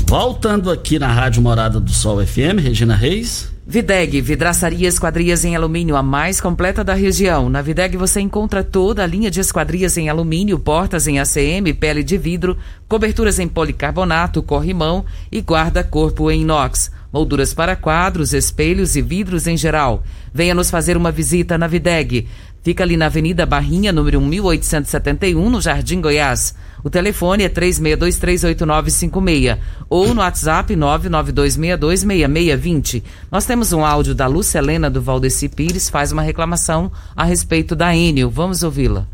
[0.07, 3.51] Voltando aqui na Rádio Morada do Sol FM, Regina Reis.
[3.67, 7.49] Videg, vidraçaria esquadrias em alumínio, a mais completa da região.
[7.49, 12.03] Na Videg você encontra toda a linha de esquadrias em alumínio, portas em ACM, pele
[12.03, 12.55] de vidro,
[12.87, 19.55] coberturas em policarbonato, corrimão e guarda-corpo em inox molduras para quadros, espelhos e vidros em
[19.55, 20.03] geral.
[20.33, 22.27] Venha nos fazer uma visita na Videg.
[22.61, 26.53] Fica ali na Avenida Barrinha, número 1871, no Jardim Goiás.
[26.85, 29.57] O telefone é 36238956
[29.89, 33.01] ou no WhatsApp 992626620.
[33.31, 37.75] Nós temos um áudio da Lúcia Helena do Valdeci Pires, faz uma reclamação a respeito
[37.75, 38.29] da Enio.
[38.29, 39.07] Vamos ouvi-la.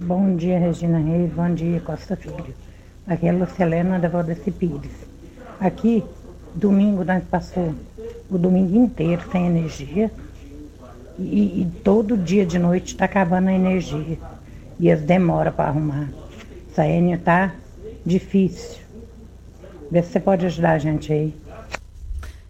[0.00, 1.30] Bom dia, Regina Reis.
[1.30, 2.54] Bom dia, Costa Filho.
[3.06, 5.06] Aqui é a Lúcia Helena da Valdeci Pires.
[5.60, 6.02] Aqui
[6.54, 7.74] Domingo nós passou
[8.30, 10.10] o domingo inteiro sem energia
[11.18, 14.18] e, e todo dia de noite está acabando a energia
[14.80, 16.08] e as demora para arrumar.
[16.70, 17.54] Essa Enio tá
[18.04, 18.78] difícil.
[19.90, 21.34] Vê se você pode ajudar a gente aí.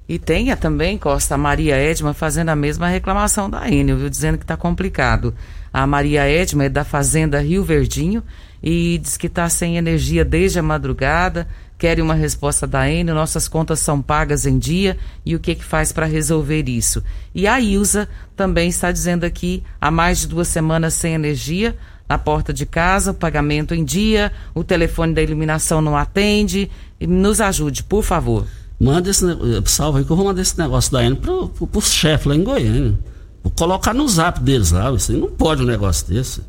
[0.09, 4.09] E tenha também, Costa, a Maria Edma fazendo a mesma reclamação da Enio, viu?
[4.09, 5.35] Dizendo que está complicado.
[5.72, 8.22] A Maria Edma é da Fazenda Rio Verdinho
[8.62, 11.46] e diz que está sem energia desde a madrugada,
[11.78, 15.64] querem uma resposta da Enel, nossas contas são pagas em dia e o que que
[15.64, 17.02] faz para resolver isso?
[17.35, 21.76] E a Ilza também está dizendo aqui há mais de duas semanas sem energia,
[22.09, 26.71] na porta de casa, o pagamento em dia, o telefone da iluminação não atende.
[27.01, 28.47] Nos ajude, por favor.
[28.81, 29.25] Manda esse
[29.66, 32.42] salve aí que eu vou mandar esse negócio da Enel pro, pro, chefe lá em
[32.42, 32.99] Goiânia.
[33.42, 36.40] Vou colocar no zap deles lá, aí não pode um negócio desse.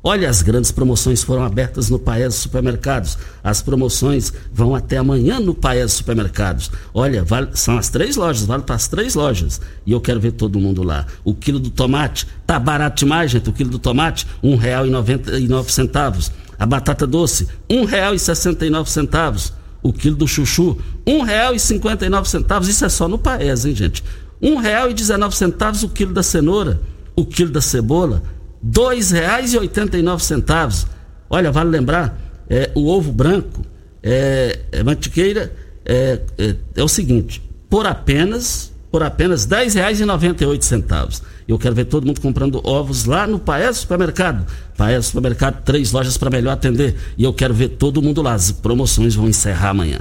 [0.00, 3.18] Olha, as grandes promoções foram abertas no Paes Supermercados.
[3.42, 6.70] As promoções vão até amanhã no Paes Supermercados.
[6.94, 9.60] Olha, vale, são as três lojas, vale para as três lojas.
[9.84, 11.04] E eu quero ver todo mundo lá.
[11.24, 13.50] O quilo do tomate, tá barato demais, gente.
[13.50, 16.30] O quilo do tomate, um real e noventa e nove centavos.
[16.56, 19.52] A batata doce, um real e sessenta e nove centavos.
[19.82, 22.68] O quilo do chuchu, um real e cinquenta e nove centavos.
[22.68, 24.04] Isso é só no Paes, hein, gente?
[24.40, 26.80] Um real e dezenove centavos o quilo da cenoura.
[27.16, 28.22] O quilo da cebola,
[28.62, 30.86] R$ 2,89.
[31.30, 32.18] Olha, vale lembrar,
[32.48, 33.62] é, o ovo branco,
[34.02, 35.52] é, é mantiqueira,
[35.84, 41.22] é, é, é, o seguinte, por apenas por apenas R$ 10,98.
[41.46, 44.46] Eu quero ver todo mundo comprando ovos lá no Paes Supermercado.
[44.76, 46.96] Paes Supermercado, três lojas para melhor atender.
[47.16, 48.34] E eu quero ver todo mundo lá.
[48.34, 50.00] As promoções vão encerrar amanhã.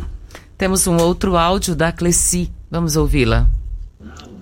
[0.57, 2.51] Temos um outro áudio da Cleci.
[2.69, 3.49] Vamos ouvi-la.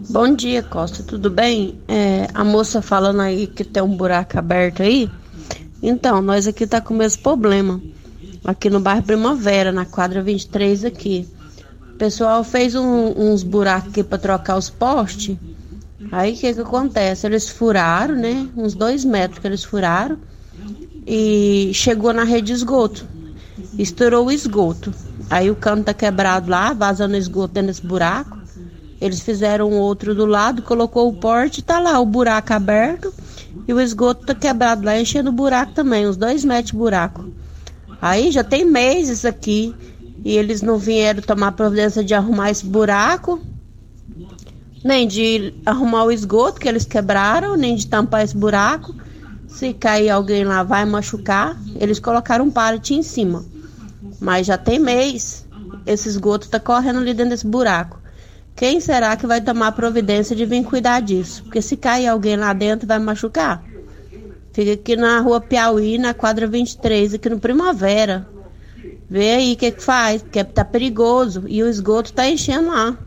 [0.07, 1.79] Bom dia, Costa, tudo bem?
[1.87, 5.09] É, a moça falando aí que tem um buraco aberto aí.
[5.81, 7.81] Então, nós aqui tá com o mesmo problema.
[8.43, 11.27] Aqui no bairro Primavera, na quadra 23 aqui.
[11.89, 15.37] O pessoal fez um, uns buracos aqui para trocar os postes.
[16.11, 17.25] Aí o que que acontece?
[17.25, 18.47] Eles furaram, né?
[18.55, 20.19] Uns dois metros que eles furaram.
[21.07, 23.07] E chegou na rede de esgoto.
[23.77, 24.93] Estourou o esgoto.
[25.31, 28.34] Aí o cano tá quebrado lá, vazando esgoto dentro desse buraco.
[29.05, 33.13] Eles fizeram outro do lado, colocou o porte, tá lá o buraco aberto
[33.67, 37.29] e o esgoto tá quebrado lá, enchendo o buraco também, uns dois metros de buraco.
[38.01, 39.75] Aí já tem meses aqui
[40.23, 43.39] e eles não vieram tomar providência de arrumar esse buraco,
[44.83, 48.95] nem de arrumar o esgoto que eles quebraram, nem de tampar esse buraco.
[49.47, 51.55] Se cair alguém lá vai machucar.
[51.79, 53.45] Eles colocaram um pallet em cima.
[54.19, 55.45] Mas já tem mês.
[55.85, 58.03] Esse esgoto tá correndo ali dentro desse buraco.
[58.55, 61.43] Quem será que vai tomar providência de vir cuidar disso?
[61.43, 63.61] Porque se cair alguém lá dentro, vai machucar.
[64.53, 68.25] Fica aqui na rua Piauí, na quadra 23, aqui no Primavera.
[69.09, 71.43] Vê aí o que, que faz, porque tá perigoso.
[71.47, 72.97] E o esgoto tá enchendo lá.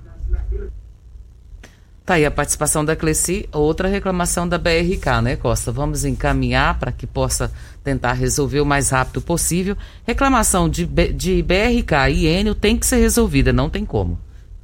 [2.04, 5.72] Tá aí a participação da Cleci, outra reclamação da BRK, né, Costa?
[5.72, 7.50] Vamos encaminhar para que possa
[7.82, 9.76] tentar resolver o mais rápido possível.
[10.06, 14.18] Reclamação de, de BRK e Enio tem que ser resolvida, não tem como.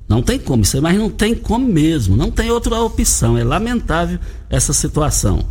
[0.08, 2.16] Não tem como, isso aí, mas não tem como mesmo.
[2.16, 3.38] Não tem outra opção.
[3.38, 4.18] É lamentável
[4.50, 5.46] essa situação.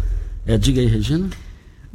[0.46, 1.30] É, diga aí, Regina.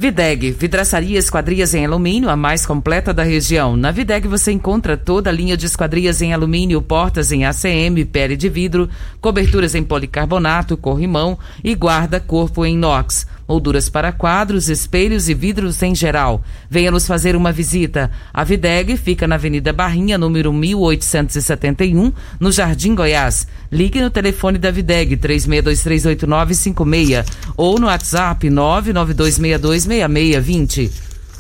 [0.01, 3.77] Videg, vidraçaria esquadrias em alumínio, a mais completa da região.
[3.77, 8.37] Na Videg você encontra toda a linha de esquadrias em alumínio, portas em ACM, pele
[8.37, 8.89] de vidro,
[9.21, 13.27] coberturas em policarbonato, corrimão e guarda-corpo em inox.
[13.49, 16.45] Molduras para quadros, espelhos e vidros em geral.
[16.69, 18.11] Venha nos fazer uma visita.
[18.33, 23.49] A Videg fica na Avenida Barrinha, número 1871, no Jardim Goiás.
[23.73, 27.25] Ligue no telefone da Videg 36238956
[27.57, 30.91] ou no WhatsApp 992626620.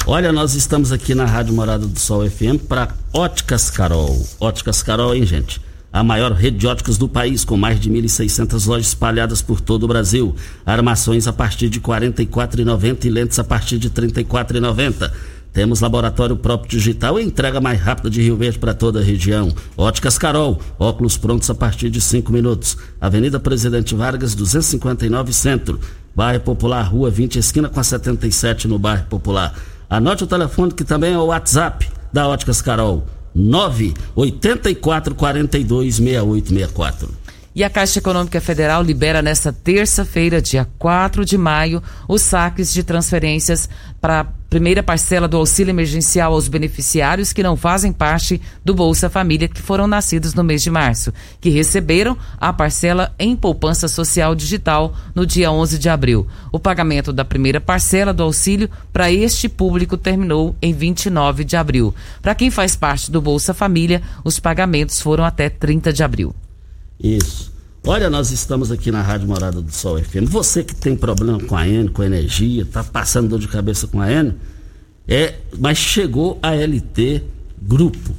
[0.06, 4.26] Olha, nós estamos aqui na Rádio Morada do Sol FM para Óticas Carol.
[4.40, 5.60] Óticas Carol, hein, gente?
[5.92, 9.84] A maior rede de óticas do país, com mais de 1.600 lojas espalhadas por todo
[9.84, 10.34] o Brasil.
[10.64, 15.10] Armações a partir de R$ 44,90 e lentes a partir de R$ 34,90.
[15.52, 19.52] Temos laboratório próprio digital e entrega mais rápida de Rio Verde para toda a região.
[19.76, 22.76] Óticas Carol, óculos prontos a partir de 5 minutos.
[23.00, 25.80] Avenida Presidente Vargas, 259 Centro.
[26.14, 29.54] Bairro Popular, Rua 20, esquina com a 77 no Bairro Popular.
[29.88, 33.06] Anote o telefone que também é o WhatsApp da Óticas Carol.
[33.38, 37.08] 984 42 6864.
[37.54, 42.82] E a Caixa Econômica Federal libera nesta terça-feira, dia 4 de maio, os saques de
[42.82, 43.68] transferências
[44.00, 49.48] para primeira parcela do auxílio emergencial aos beneficiários que não fazem parte do Bolsa Família,
[49.48, 54.94] que foram nascidos no mês de março, que receberam a parcela em poupança social digital
[55.14, 56.26] no dia 11 de abril.
[56.50, 61.94] O pagamento da primeira parcela do auxílio para este público terminou em 29 de abril.
[62.22, 66.34] Para quem faz parte do Bolsa Família, os pagamentos foram até 30 de abril.
[66.98, 67.57] Isso.
[67.90, 70.28] Olha, nós estamos aqui na Rádio Morada do Sol FM.
[70.28, 73.98] Você que tem problema com a N, com energia, tá passando dor de cabeça com
[73.98, 74.34] a N,
[75.08, 77.22] é, mas chegou a LT
[77.62, 78.14] Grupo.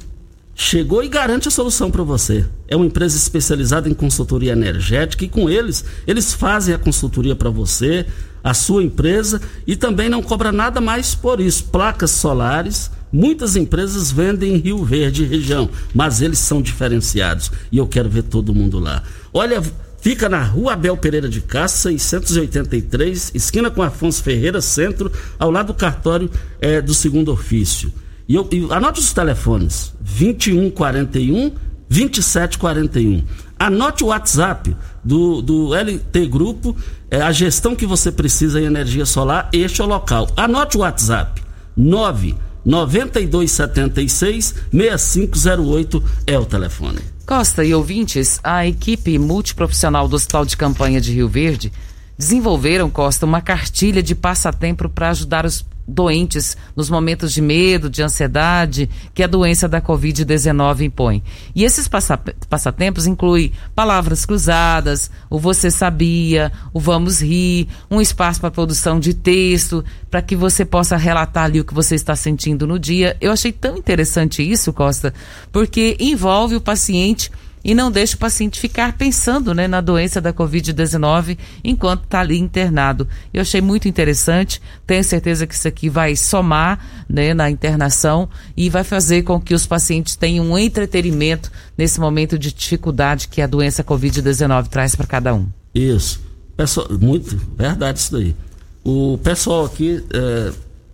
[0.56, 2.44] Chegou e garante a solução para você.
[2.66, 7.48] É uma empresa especializada em consultoria energética e com eles, eles fazem a consultoria para
[7.48, 8.04] você,
[8.42, 11.62] a sua empresa e também não cobra nada mais por isso.
[11.66, 17.86] Placas solares, muitas empresas vendem em Rio Verde região, mas eles são diferenciados e eu
[17.86, 19.04] quero ver todo mundo lá.
[19.32, 19.62] Olha,
[20.00, 25.68] fica na Rua Abel Pereira de Castro, 683, esquina com Afonso Ferreira, centro, ao lado
[25.68, 27.92] do cartório é, do segundo ofício.
[28.28, 31.52] E, eu, anote os telefones: 2141
[31.88, 33.24] 2741.
[33.58, 34.74] Anote o WhatsApp
[35.04, 36.74] do, do LT Grupo,
[37.10, 40.30] é a gestão que você precisa em energia solar, este é o local.
[40.36, 41.42] Anote o WhatsApp:
[41.76, 47.00] 9 9276 6508 é o telefone.
[47.30, 51.72] Costa e ouvintes, a equipe multiprofissional do Hospital de Campanha de Rio Verde
[52.18, 58.02] desenvolveram, Costa, uma cartilha de passatempo para ajudar os doentes nos momentos de medo, de
[58.02, 61.22] ansiedade que a doença da Covid-19 impõe.
[61.54, 62.18] E esses passa
[62.48, 69.14] passatempos incluem palavras cruzadas, o você sabia, o vamos rir, um espaço para produção de
[69.14, 73.16] texto, para que você possa relatar ali o que você está sentindo no dia.
[73.20, 75.12] Eu achei tão interessante isso, Costa,
[75.52, 77.30] porque envolve o paciente
[77.64, 82.38] e não deixa o paciente ficar pensando né, na doença da Covid-19 enquanto está ali
[82.38, 83.06] internado.
[83.32, 88.70] Eu achei muito interessante, tenho certeza que isso aqui vai somar né, na internação e
[88.70, 93.46] vai fazer com que os pacientes tenham um entretenimento nesse momento de dificuldade que a
[93.46, 95.46] doença Covid-19 traz para cada um.
[95.74, 96.20] Isso.
[96.56, 98.36] Pessoal, muito, verdade isso daí.
[98.84, 100.52] O pessoal aqui é,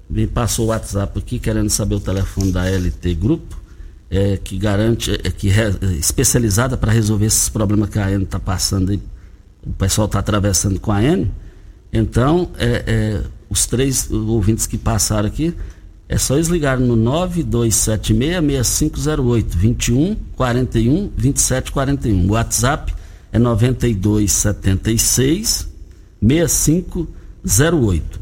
[0.08, 3.56] me passou o WhatsApp aqui querendo saber o telefone da LT Grupo,
[4.11, 8.38] é, que garante, é, que é especializada para resolver esses problemas que a AN está
[8.38, 9.00] passando aí,
[9.64, 11.26] o pessoal está atravessando com a AN.
[11.92, 15.54] Então, é, é, os três ouvintes que passaram aqui,
[16.09, 22.28] é só eles ligarem no 9276-6508, 21 41 27 41.
[22.28, 22.94] O WhatsApp
[23.32, 25.68] é 9276
[26.22, 28.20] 6508.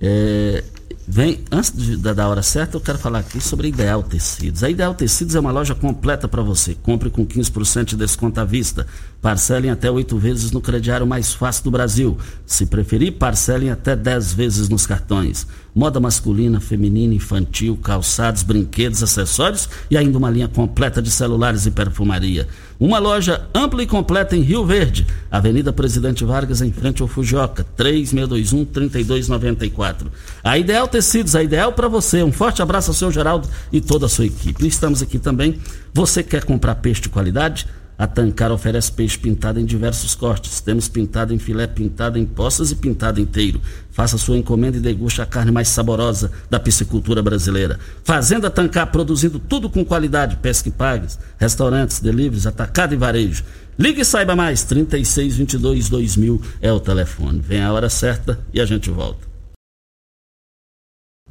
[0.00, 0.64] É,
[1.08, 4.64] Vem, antes de, da, da hora certa, eu quero falar aqui sobre a Ideal Tecidos.
[4.64, 6.74] A Ideal Tecidos é uma loja completa para você.
[6.74, 8.86] Compre com 15% de desconto à vista.
[9.20, 12.16] Parcelem até oito vezes no crediário mais fácil do Brasil.
[12.44, 15.46] Se preferir, parcelem até dez vezes nos cartões.
[15.74, 21.70] Moda masculina, feminina, infantil, calçados, brinquedos, acessórios e ainda uma linha completa de celulares e
[21.70, 22.48] perfumaria.
[22.78, 27.66] Uma loja ampla e completa em Rio Verde, Avenida Presidente Vargas, em frente ao Fujoca,
[27.76, 30.06] 3621-3294.
[30.44, 32.22] A Ideal Tecidos, a ideal para você.
[32.22, 34.64] Um forte abraço ao seu Geraldo e toda a sua equipe.
[34.66, 35.58] Estamos aqui também.
[35.92, 37.66] Você quer comprar peixe de qualidade?
[37.98, 40.60] A Tancar oferece peixe pintado em diversos cortes.
[40.60, 43.60] Temos pintado em filé, pintado em poças e pintado inteiro.
[43.90, 47.78] Faça sua encomenda e deguste a carne mais saborosa da piscicultura brasileira.
[48.04, 50.36] Fazenda Tancar, produzindo tudo com qualidade.
[50.36, 53.44] Pesca e pagues, restaurantes, deliveries, atacado e varejo.
[53.78, 54.62] Ligue e saiba mais.
[54.64, 57.40] 3622 2000 é o telefone.
[57.40, 59.35] Vem a hora certa e a gente volta.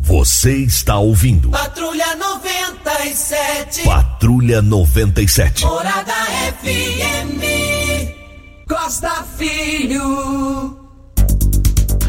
[0.05, 1.49] Você está ouvindo.
[1.49, 3.83] Patrulha 97.
[3.85, 5.65] Patrulha 97.
[5.65, 6.13] Morada
[6.61, 7.41] FM.
[8.69, 10.77] Costa Filho.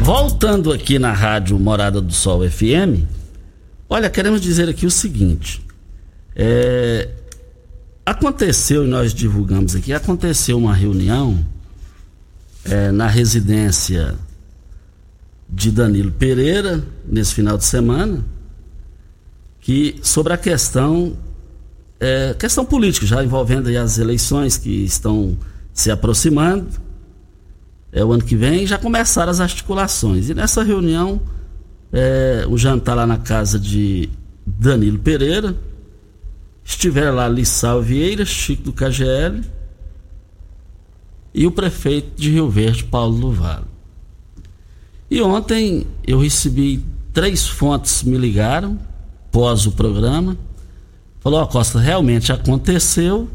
[0.01, 3.01] Voltando aqui na rádio Morada do Sol FM,
[3.89, 5.65] olha, queremos dizer aqui o seguinte:
[6.35, 7.09] é,
[8.05, 11.43] aconteceu, e nós divulgamos aqui, aconteceu uma reunião
[12.63, 14.15] é, na residência
[15.49, 18.25] de Danilo Pereira nesse final de semana
[19.59, 21.17] que sobre a questão
[21.99, 25.37] é, questão política já envolvendo as eleições que estão
[25.73, 26.67] se aproximando
[27.91, 30.29] é o ano que vem já começaram as articulações.
[30.29, 31.19] E nessa reunião
[31.91, 34.09] é, o jantar lá na casa de
[34.45, 35.55] Danilo Pereira
[36.63, 39.41] estiveram lá Lissau Vieira Chico do KGL
[41.33, 43.76] e o prefeito de Rio Verde Paulo do Vale
[45.09, 46.83] e ontem eu recebi
[47.13, 48.77] três fontes me ligaram
[49.31, 50.37] pós o programa.
[51.19, 53.29] Falou, ó oh, Costa, realmente aconteceu.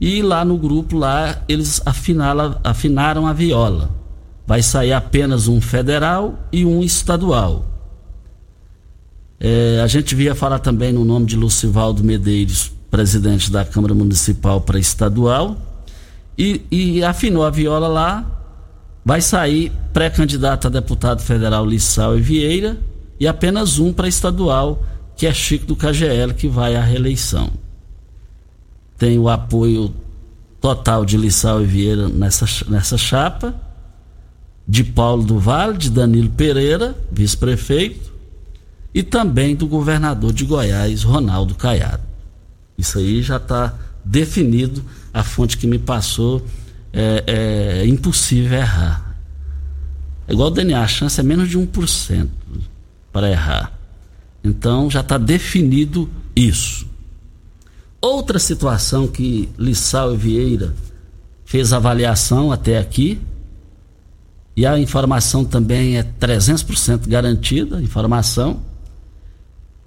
[0.00, 3.90] E lá no grupo lá eles afinaram, afinaram a viola.
[4.46, 7.66] Vai sair apenas um federal e um estadual.
[9.38, 14.60] É, a gente via falar também no nome de Lucivaldo Medeiros, presidente da Câmara Municipal
[14.60, 15.56] para estadual,
[16.36, 18.39] e, e afinou a viola lá
[19.10, 22.78] vai sair pré-candidato a deputado federal Lissau e Vieira
[23.18, 24.84] e apenas um para estadual,
[25.16, 27.50] que é Chico do KGL, que vai à reeleição.
[28.96, 29.92] Tem o apoio
[30.60, 33.52] total de Lissau e Vieira nessa, nessa chapa,
[34.64, 38.12] de Paulo do Vale, de Danilo Pereira, vice-prefeito,
[38.94, 42.04] e também do governador de Goiás, Ronaldo Caiado.
[42.78, 46.46] Isso aí já está definido, a fonte que me passou
[46.92, 49.16] é, é impossível errar.
[50.26, 52.28] É igual o DNA, a chance é menos de 1%
[53.12, 53.72] para errar.
[54.42, 56.88] Então já está definido isso.
[58.00, 60.74] Outra situação que Lissau e Vieira
[61.44, 63.20] fez avaliação até aqui,
[64.56, 68.62] e a informação também é 300% garantida, informação,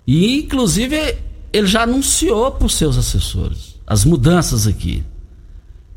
[0.05, 1.17] e inclusive
[1.51, 5.03] ele já anunciou para os seus assessores as mudanças aqui.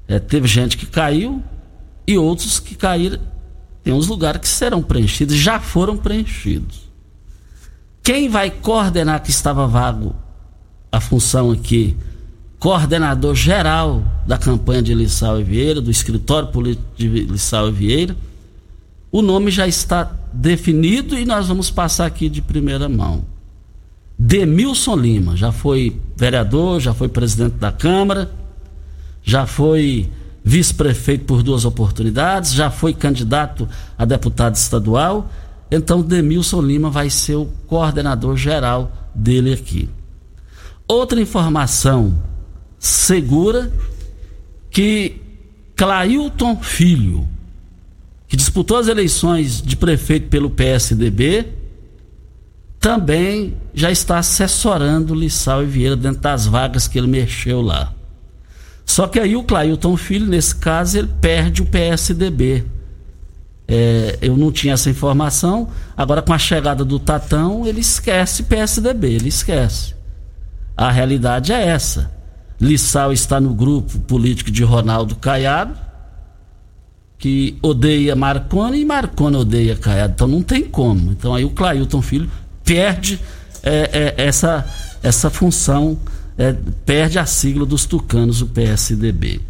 [0.08, 1.42] É, teve gente que caiu
[2.06, 3.18] e outros que caíram.
[3.82, 6.86] Tem uns lugares que serão preenchidos, já foram preenchidos.
[8.02, 10.14] Quem vai coordenar que estava vago
[10.90, 11.96] a função aqui?
[12.58, 18.16] Coordenador geral da campanha de Lissau e Vieira, do escritório político de Lissau e Vieira.
[19.10, 23.24] O nome já está definido e nós vamos passar aqui de primeira mão.
[24.18, 28.30] Demilson Lima, já foi vereador, já foi presidente da Câmara
[29.26, 30.08] já foi
[30.44, 33.68] vice-prefeito por duas oportunidades, já foi candidato
[33.98, 35.28] a deputado estadual.
[35.68, 39.90] Então, Demilson Lima vai ser o coordenador geral dele aqui.
[40.86, 42.16] Outra informação
[42.78, 43.72] segura
[44.70, 45.20] que
[45.74, 47.28] Clailton Filho,
[48.28, 51.48] que disputou as eleições de prefeito pelo PSDB,
[52.78, 57.95] também já está assessorando Lissau e Vieira dentro das vagas que ele mexeu lá.
[58.86, 62.64] Só que aí o Clailton Filho, nesse caso, ele perde o PSDB.
[63.68, 65.68] É, eu não tinha essa informação.
[65.96, 69.94] Agora, com a chegada do Tatão, ele esquece PSDB, ele esquece.
[70.76, 72.14] A realidade é essa.
[72.60, 75.76] Lissau está no grupo político de Ronaldo Caiado,
[77.18, 80.12] que odeia Marconi e Marconi odeia Caiado.
[80.14, 81.10] Então não tem como.
[81.10, 82.30] Então aí o Clailton Filho
[82.64, 83.20] perde
[83.62, 84.64] é, é, essa,
[85.02, 85.98] essa função,
[86.36, 89.40] é, perde a sigla dos tucanos, o PSDB.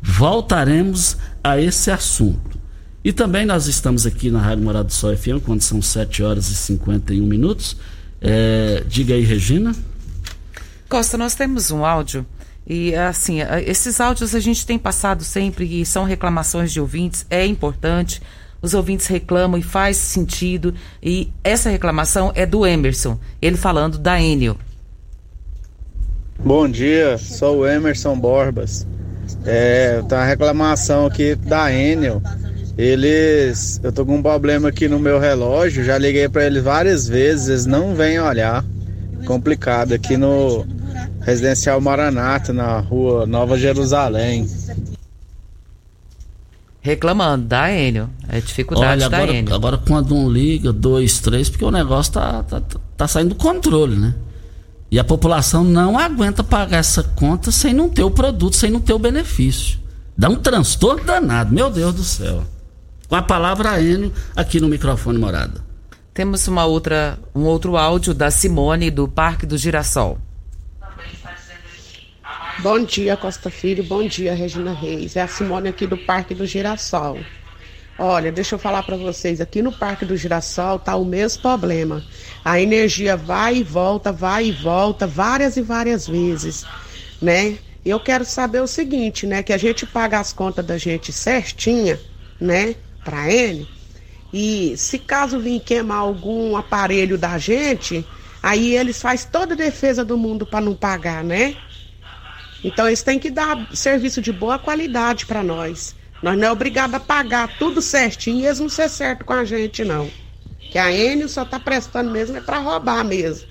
[0.00, 2.58] Voltaremos a esse assunto.
[3.02, 6.50] E também nós estamos aqui na Rádio Morado do Sol FM, quando são 7 horas
[6.50, 7.76] e 51 minutos.
[8.20, 9.74] É, diga aí, Regina.
[10.88, 12.26] Costa, nós temos um áudio
[12.72, 17.44] e assim, esses áudios a gente tem passado sempre e são reclamações de ouvintes, é
[17.44, 18.22] importante.
[18.62, 20.72] Os ouvintes reclamam e faz sentido.
[21.02, 24.56] E essa reclamação é do Emerson, ele falando da Enio.
[26.44, 28.86] Bom dia, sou o Emerson Borbas.
[29.44, 32.22] É, tá uma reclamação aqui da Enel.
[32.78, 37.06] Eles, eu tô com um problema aqui no meu relógio, já liguei para eles várias
[37.06, 38.64] vezes, eles não vêm olhar.
[39.26, 40.64] Complicado aqui no
[41.20, 44.48] Residencial Maranata, na rua Nova Jerusalém.
[46.80, 49.54] Reclamando da Enel, é dificuldade Olha, da agora, Enel.
[49.54, 52.62] agora quando um liga, dois, três, porque o negócio tá, tá,
[52.96, 54.14] tá saindo do controle, né?
[54.90, 58.80] E a população não aguenta pagar essa conta sem não ter o produto, sem não
[58.80, 59.78] ter o benefício.
[60.18, 62.44] Dá um transtorno danado, meu Deus do céu.
[63.08, 65.64] Com a palavra Enio aqui no microfone morada.
[66.12, 70.18] Temos uma outra, um outro áudio da Simone do Parque do Girassol.
[72.58, 73.82] Bom dia, Costa Filho.
[73.84, 75.16] Bom dia, Regina Reis.
[75.16, 77.18] É a Simone aqui do Parque do Girassol.
[78.02, 82.02] Olha, deixa eu falar para vocês, aqui no Parque do Girassol tá o mesmo problema.
[82.42, 86.64] A energia vai e volta, vai e volta várias e várias vezes,
[87.20, 87.58] né?
[87.84, 92.00] Eu quero saber o seguinte, né, que a gente paga as contas da gente certinha,
[92.40, 92.74] né,
[93.04, 93.68] para ele.
[94.32, 98.02] E se caso vir queimar algum aparelho da gente,
[98.42, 101.54] aí eles faz toda a defesa do mundo para não pagar, né?
[102.64, 105.99] Então eles têm que dar serviço de boa qualidade para nós.
[106.22, 109.44] Nós não é obrigado a pagar tudo certinho e eles não ser certo com a
[109.44, 110.10] gente, não.
[110.70, 113.48] Que a Enio só tá prestando mesmo é para roubar mesmo.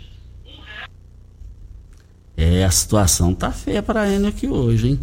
[2.38, 5.00] É, a situação tá feia para a Enio aqui hoje, hein?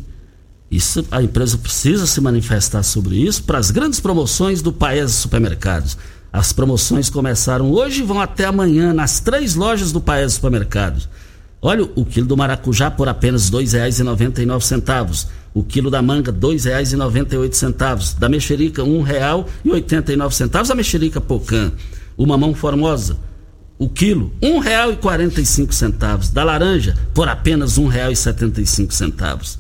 [0.71, 5.97] Isso, a empresa precisa se manifestar sobre isso para as grandes promoções do Paes Supermercados.
[6.33, 11.09] As promoções começaram hoje e vão até amanhã nas três lojas do Paes Supermercados.
[11.61, 15.27] Olha, o quilo do maracujá por apenas R$ 2,99.
[15.55, 18.19] O quilo da manga, R$ 2,98.
[18.19, 20.71] Da mexerica, R$ 1,89.
[20.71, 21.73] A mexerica pocã.
[22.17, 23.19] O mamão formosa,
[23.79, 26.33] o quilo, R$ 1,45.
[26.33, 29.59] Da laranja, por apenas R$ 1,75.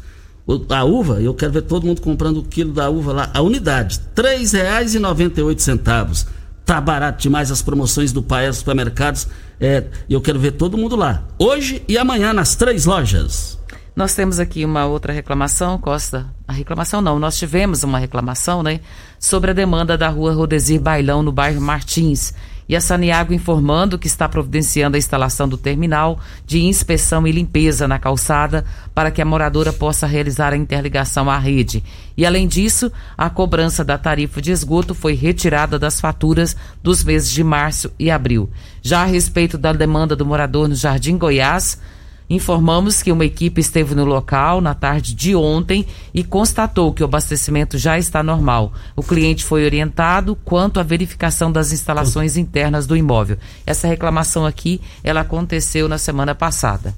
[0.68, 4.00] A uva, eu quero ver todo mundo comprando o quilo da uva lá, a unidade,
[4.16, 6.26] R$ 3,98.
[6.66, 9.28] Tá barato demais as promoções do Paes Supermercados.
[9.60, 11.22] É, eu quero ver todo mundo lá.
[11.38, 13.56] Hoje e amanhã nas três lojas.
[13.94, 16.26] Nós temos aqui uma outra reclamação, Costa.
[16.46, 18.80] A reclamação não, nós tivemos uma reclamação, né?
[19.18, 22.34] Sobre a demanda da rua Rodesir Bailão, no bairro Martins.
[22.68, 27.86] E a Saniago informando que está providenciando a instalação do terminal de inspeção e limpeza
[27.86, 28.64] na calçada
[28.94, 31.84] para que a moradora possa realizar a interligação à rede.
[32.16, 37.30] E além disso, a cobrança da tarifa de esgoto foi retirada das faturas dos meses
[37.30, 38.50] de março e abril.
[38.82, 41.80] Já a respeito da demanda do morador no Jardim Goiás,
[42.28, 47.06] Informamos que uma equipe esteve no local na tarde de ontem e constatou que o
[47.06, 48.72] abastecimento já está normal.
[48.96, 53.38] O cliente foi orientado quanto à verificação das instalações internas do imóvel.
[53.64, 56.94] Essa reclamação aqui, ela aconteceu na semana passada.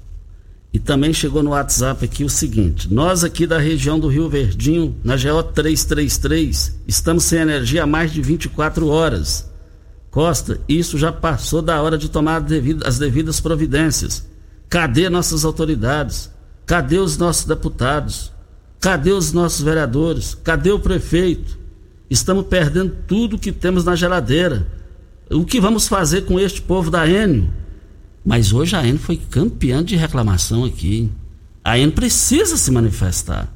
[0.71, 4.95] E também chegou no WhatsApp aqui o seguinte: nós aqui da região do Rio Verdinho,
[5.03, 9.49] na GO 333, estamos sem energia há mais de 24 horas.
[10.11, 12.43] Costa, isso já passou da hora de tomar
[12.85, 14.27] as devidas providências.
[14.69, 16.29] Cadê nossas autoridades?
[16.65, 18.31] Cadê os nossos deputados?
[18.79, 20.35] Cadê os nossos vereadores?
[20.35, 21.57] Cadê o prefeito?
[22.07, 24.67] Estamos perdendo tudo que temos na geladeira.
[25.31, 27.49] O que vamos fazer com este povo da Enio?
[28.23, 31.11] Mas hoje a Enio foi campeã de reclamação aqui.
[31.63, 33.51] A Enio precisa se manifestar.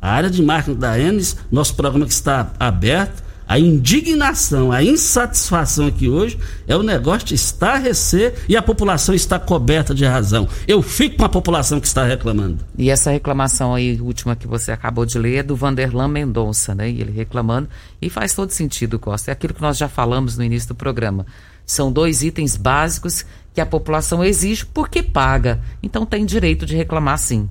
[0.00, 5.86] A área de marketing da Enio, nosso programa que está aberto, a indignação, a insatisfação
[5.86, 6.36] aqui hoje
[6.66, 10.48] é o negócio de estarrecer e a população está coberta de razão.
[10.66, 12.64] Eu fico com a população que está reclamando.
[12.76, 16.90] E essa reclamação aí, última que você acabou de ler, é do Vanderlan Mendonça, né?
[16.90, 17.68] E ele reclamando,
[18.02, 19.30] e faz todo sentido, Costa.
[19.30, 21.24] É aquilo que nós já falamos no início do programa.
[21.64, 23.24] São dois itens básicos
[23.54, 25.60] que a população exige porque paga.
[25.80, 27.48] Então tem direito de reclamar sim.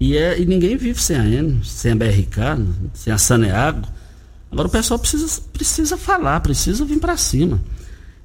[0.00, 3.97] E, é, e ninguém vive sem a EN, sem a BRK, sem a Saneago
[4.50, 7.60] Agora o pessoal precisa, precisa falar, precisa vir para cima.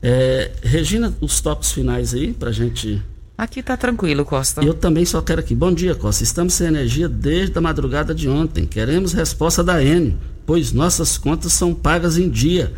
[0.02, 3.02] É, Regina, os toques finais aí pra gente.
[3.38, 4.64] Aqui tá tranquilo, Costa.
[4.64, 5.56] Eu também só quero aqui.
[5.56, 6.24] Bom dia, Costa.
[6.24, 8.66] Estamos sem energia desde a madrugada de ontem.
[8.66, 12.74] Queremos resposta da Enio, pois nossas contas são pagas em dia.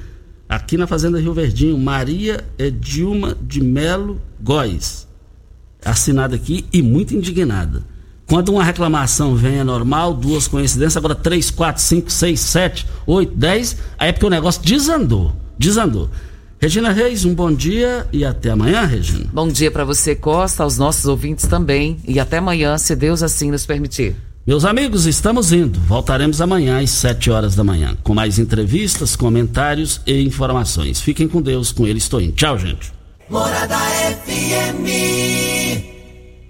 [0.47, 5.07] Aqui na Fazenda Rio Verdinho, Maria Edilma de Melo Góes.
[5.83, 7.83] Assinada aqui e muito indignada.
[8.27, 13.35] Quando uma reclamação vem é normal, duas coincidências, agora três, quatro, cinco, seis, sete, oito,
[13.35, 15.33] dez, aí é porque o negócio desandou.
[15.57, 16.09] Desandou.
[16.59, 19.29] Regina Reis, um bom dia e até amanhã, Regina.
[19.31, 21.97] Bom dia para você, Costa, aos nossos ouvintes também.
[22.07, 24.15] E até amanhã, se Deus assim nos permitir.
[24.47, 25.79] Meus amigos, estamos indo.
[25.81, 30.99] Voltaremos amanhã às 7 horas da manhã, com mais entrevistas, comentários e informações.
[31.01, 32.33] Fiquem com Deus, com ele estou indo.
[32.33, 32.91] Tchau, gente.
[33.29, 33.77] Morada
[34.25, 35.94] FM.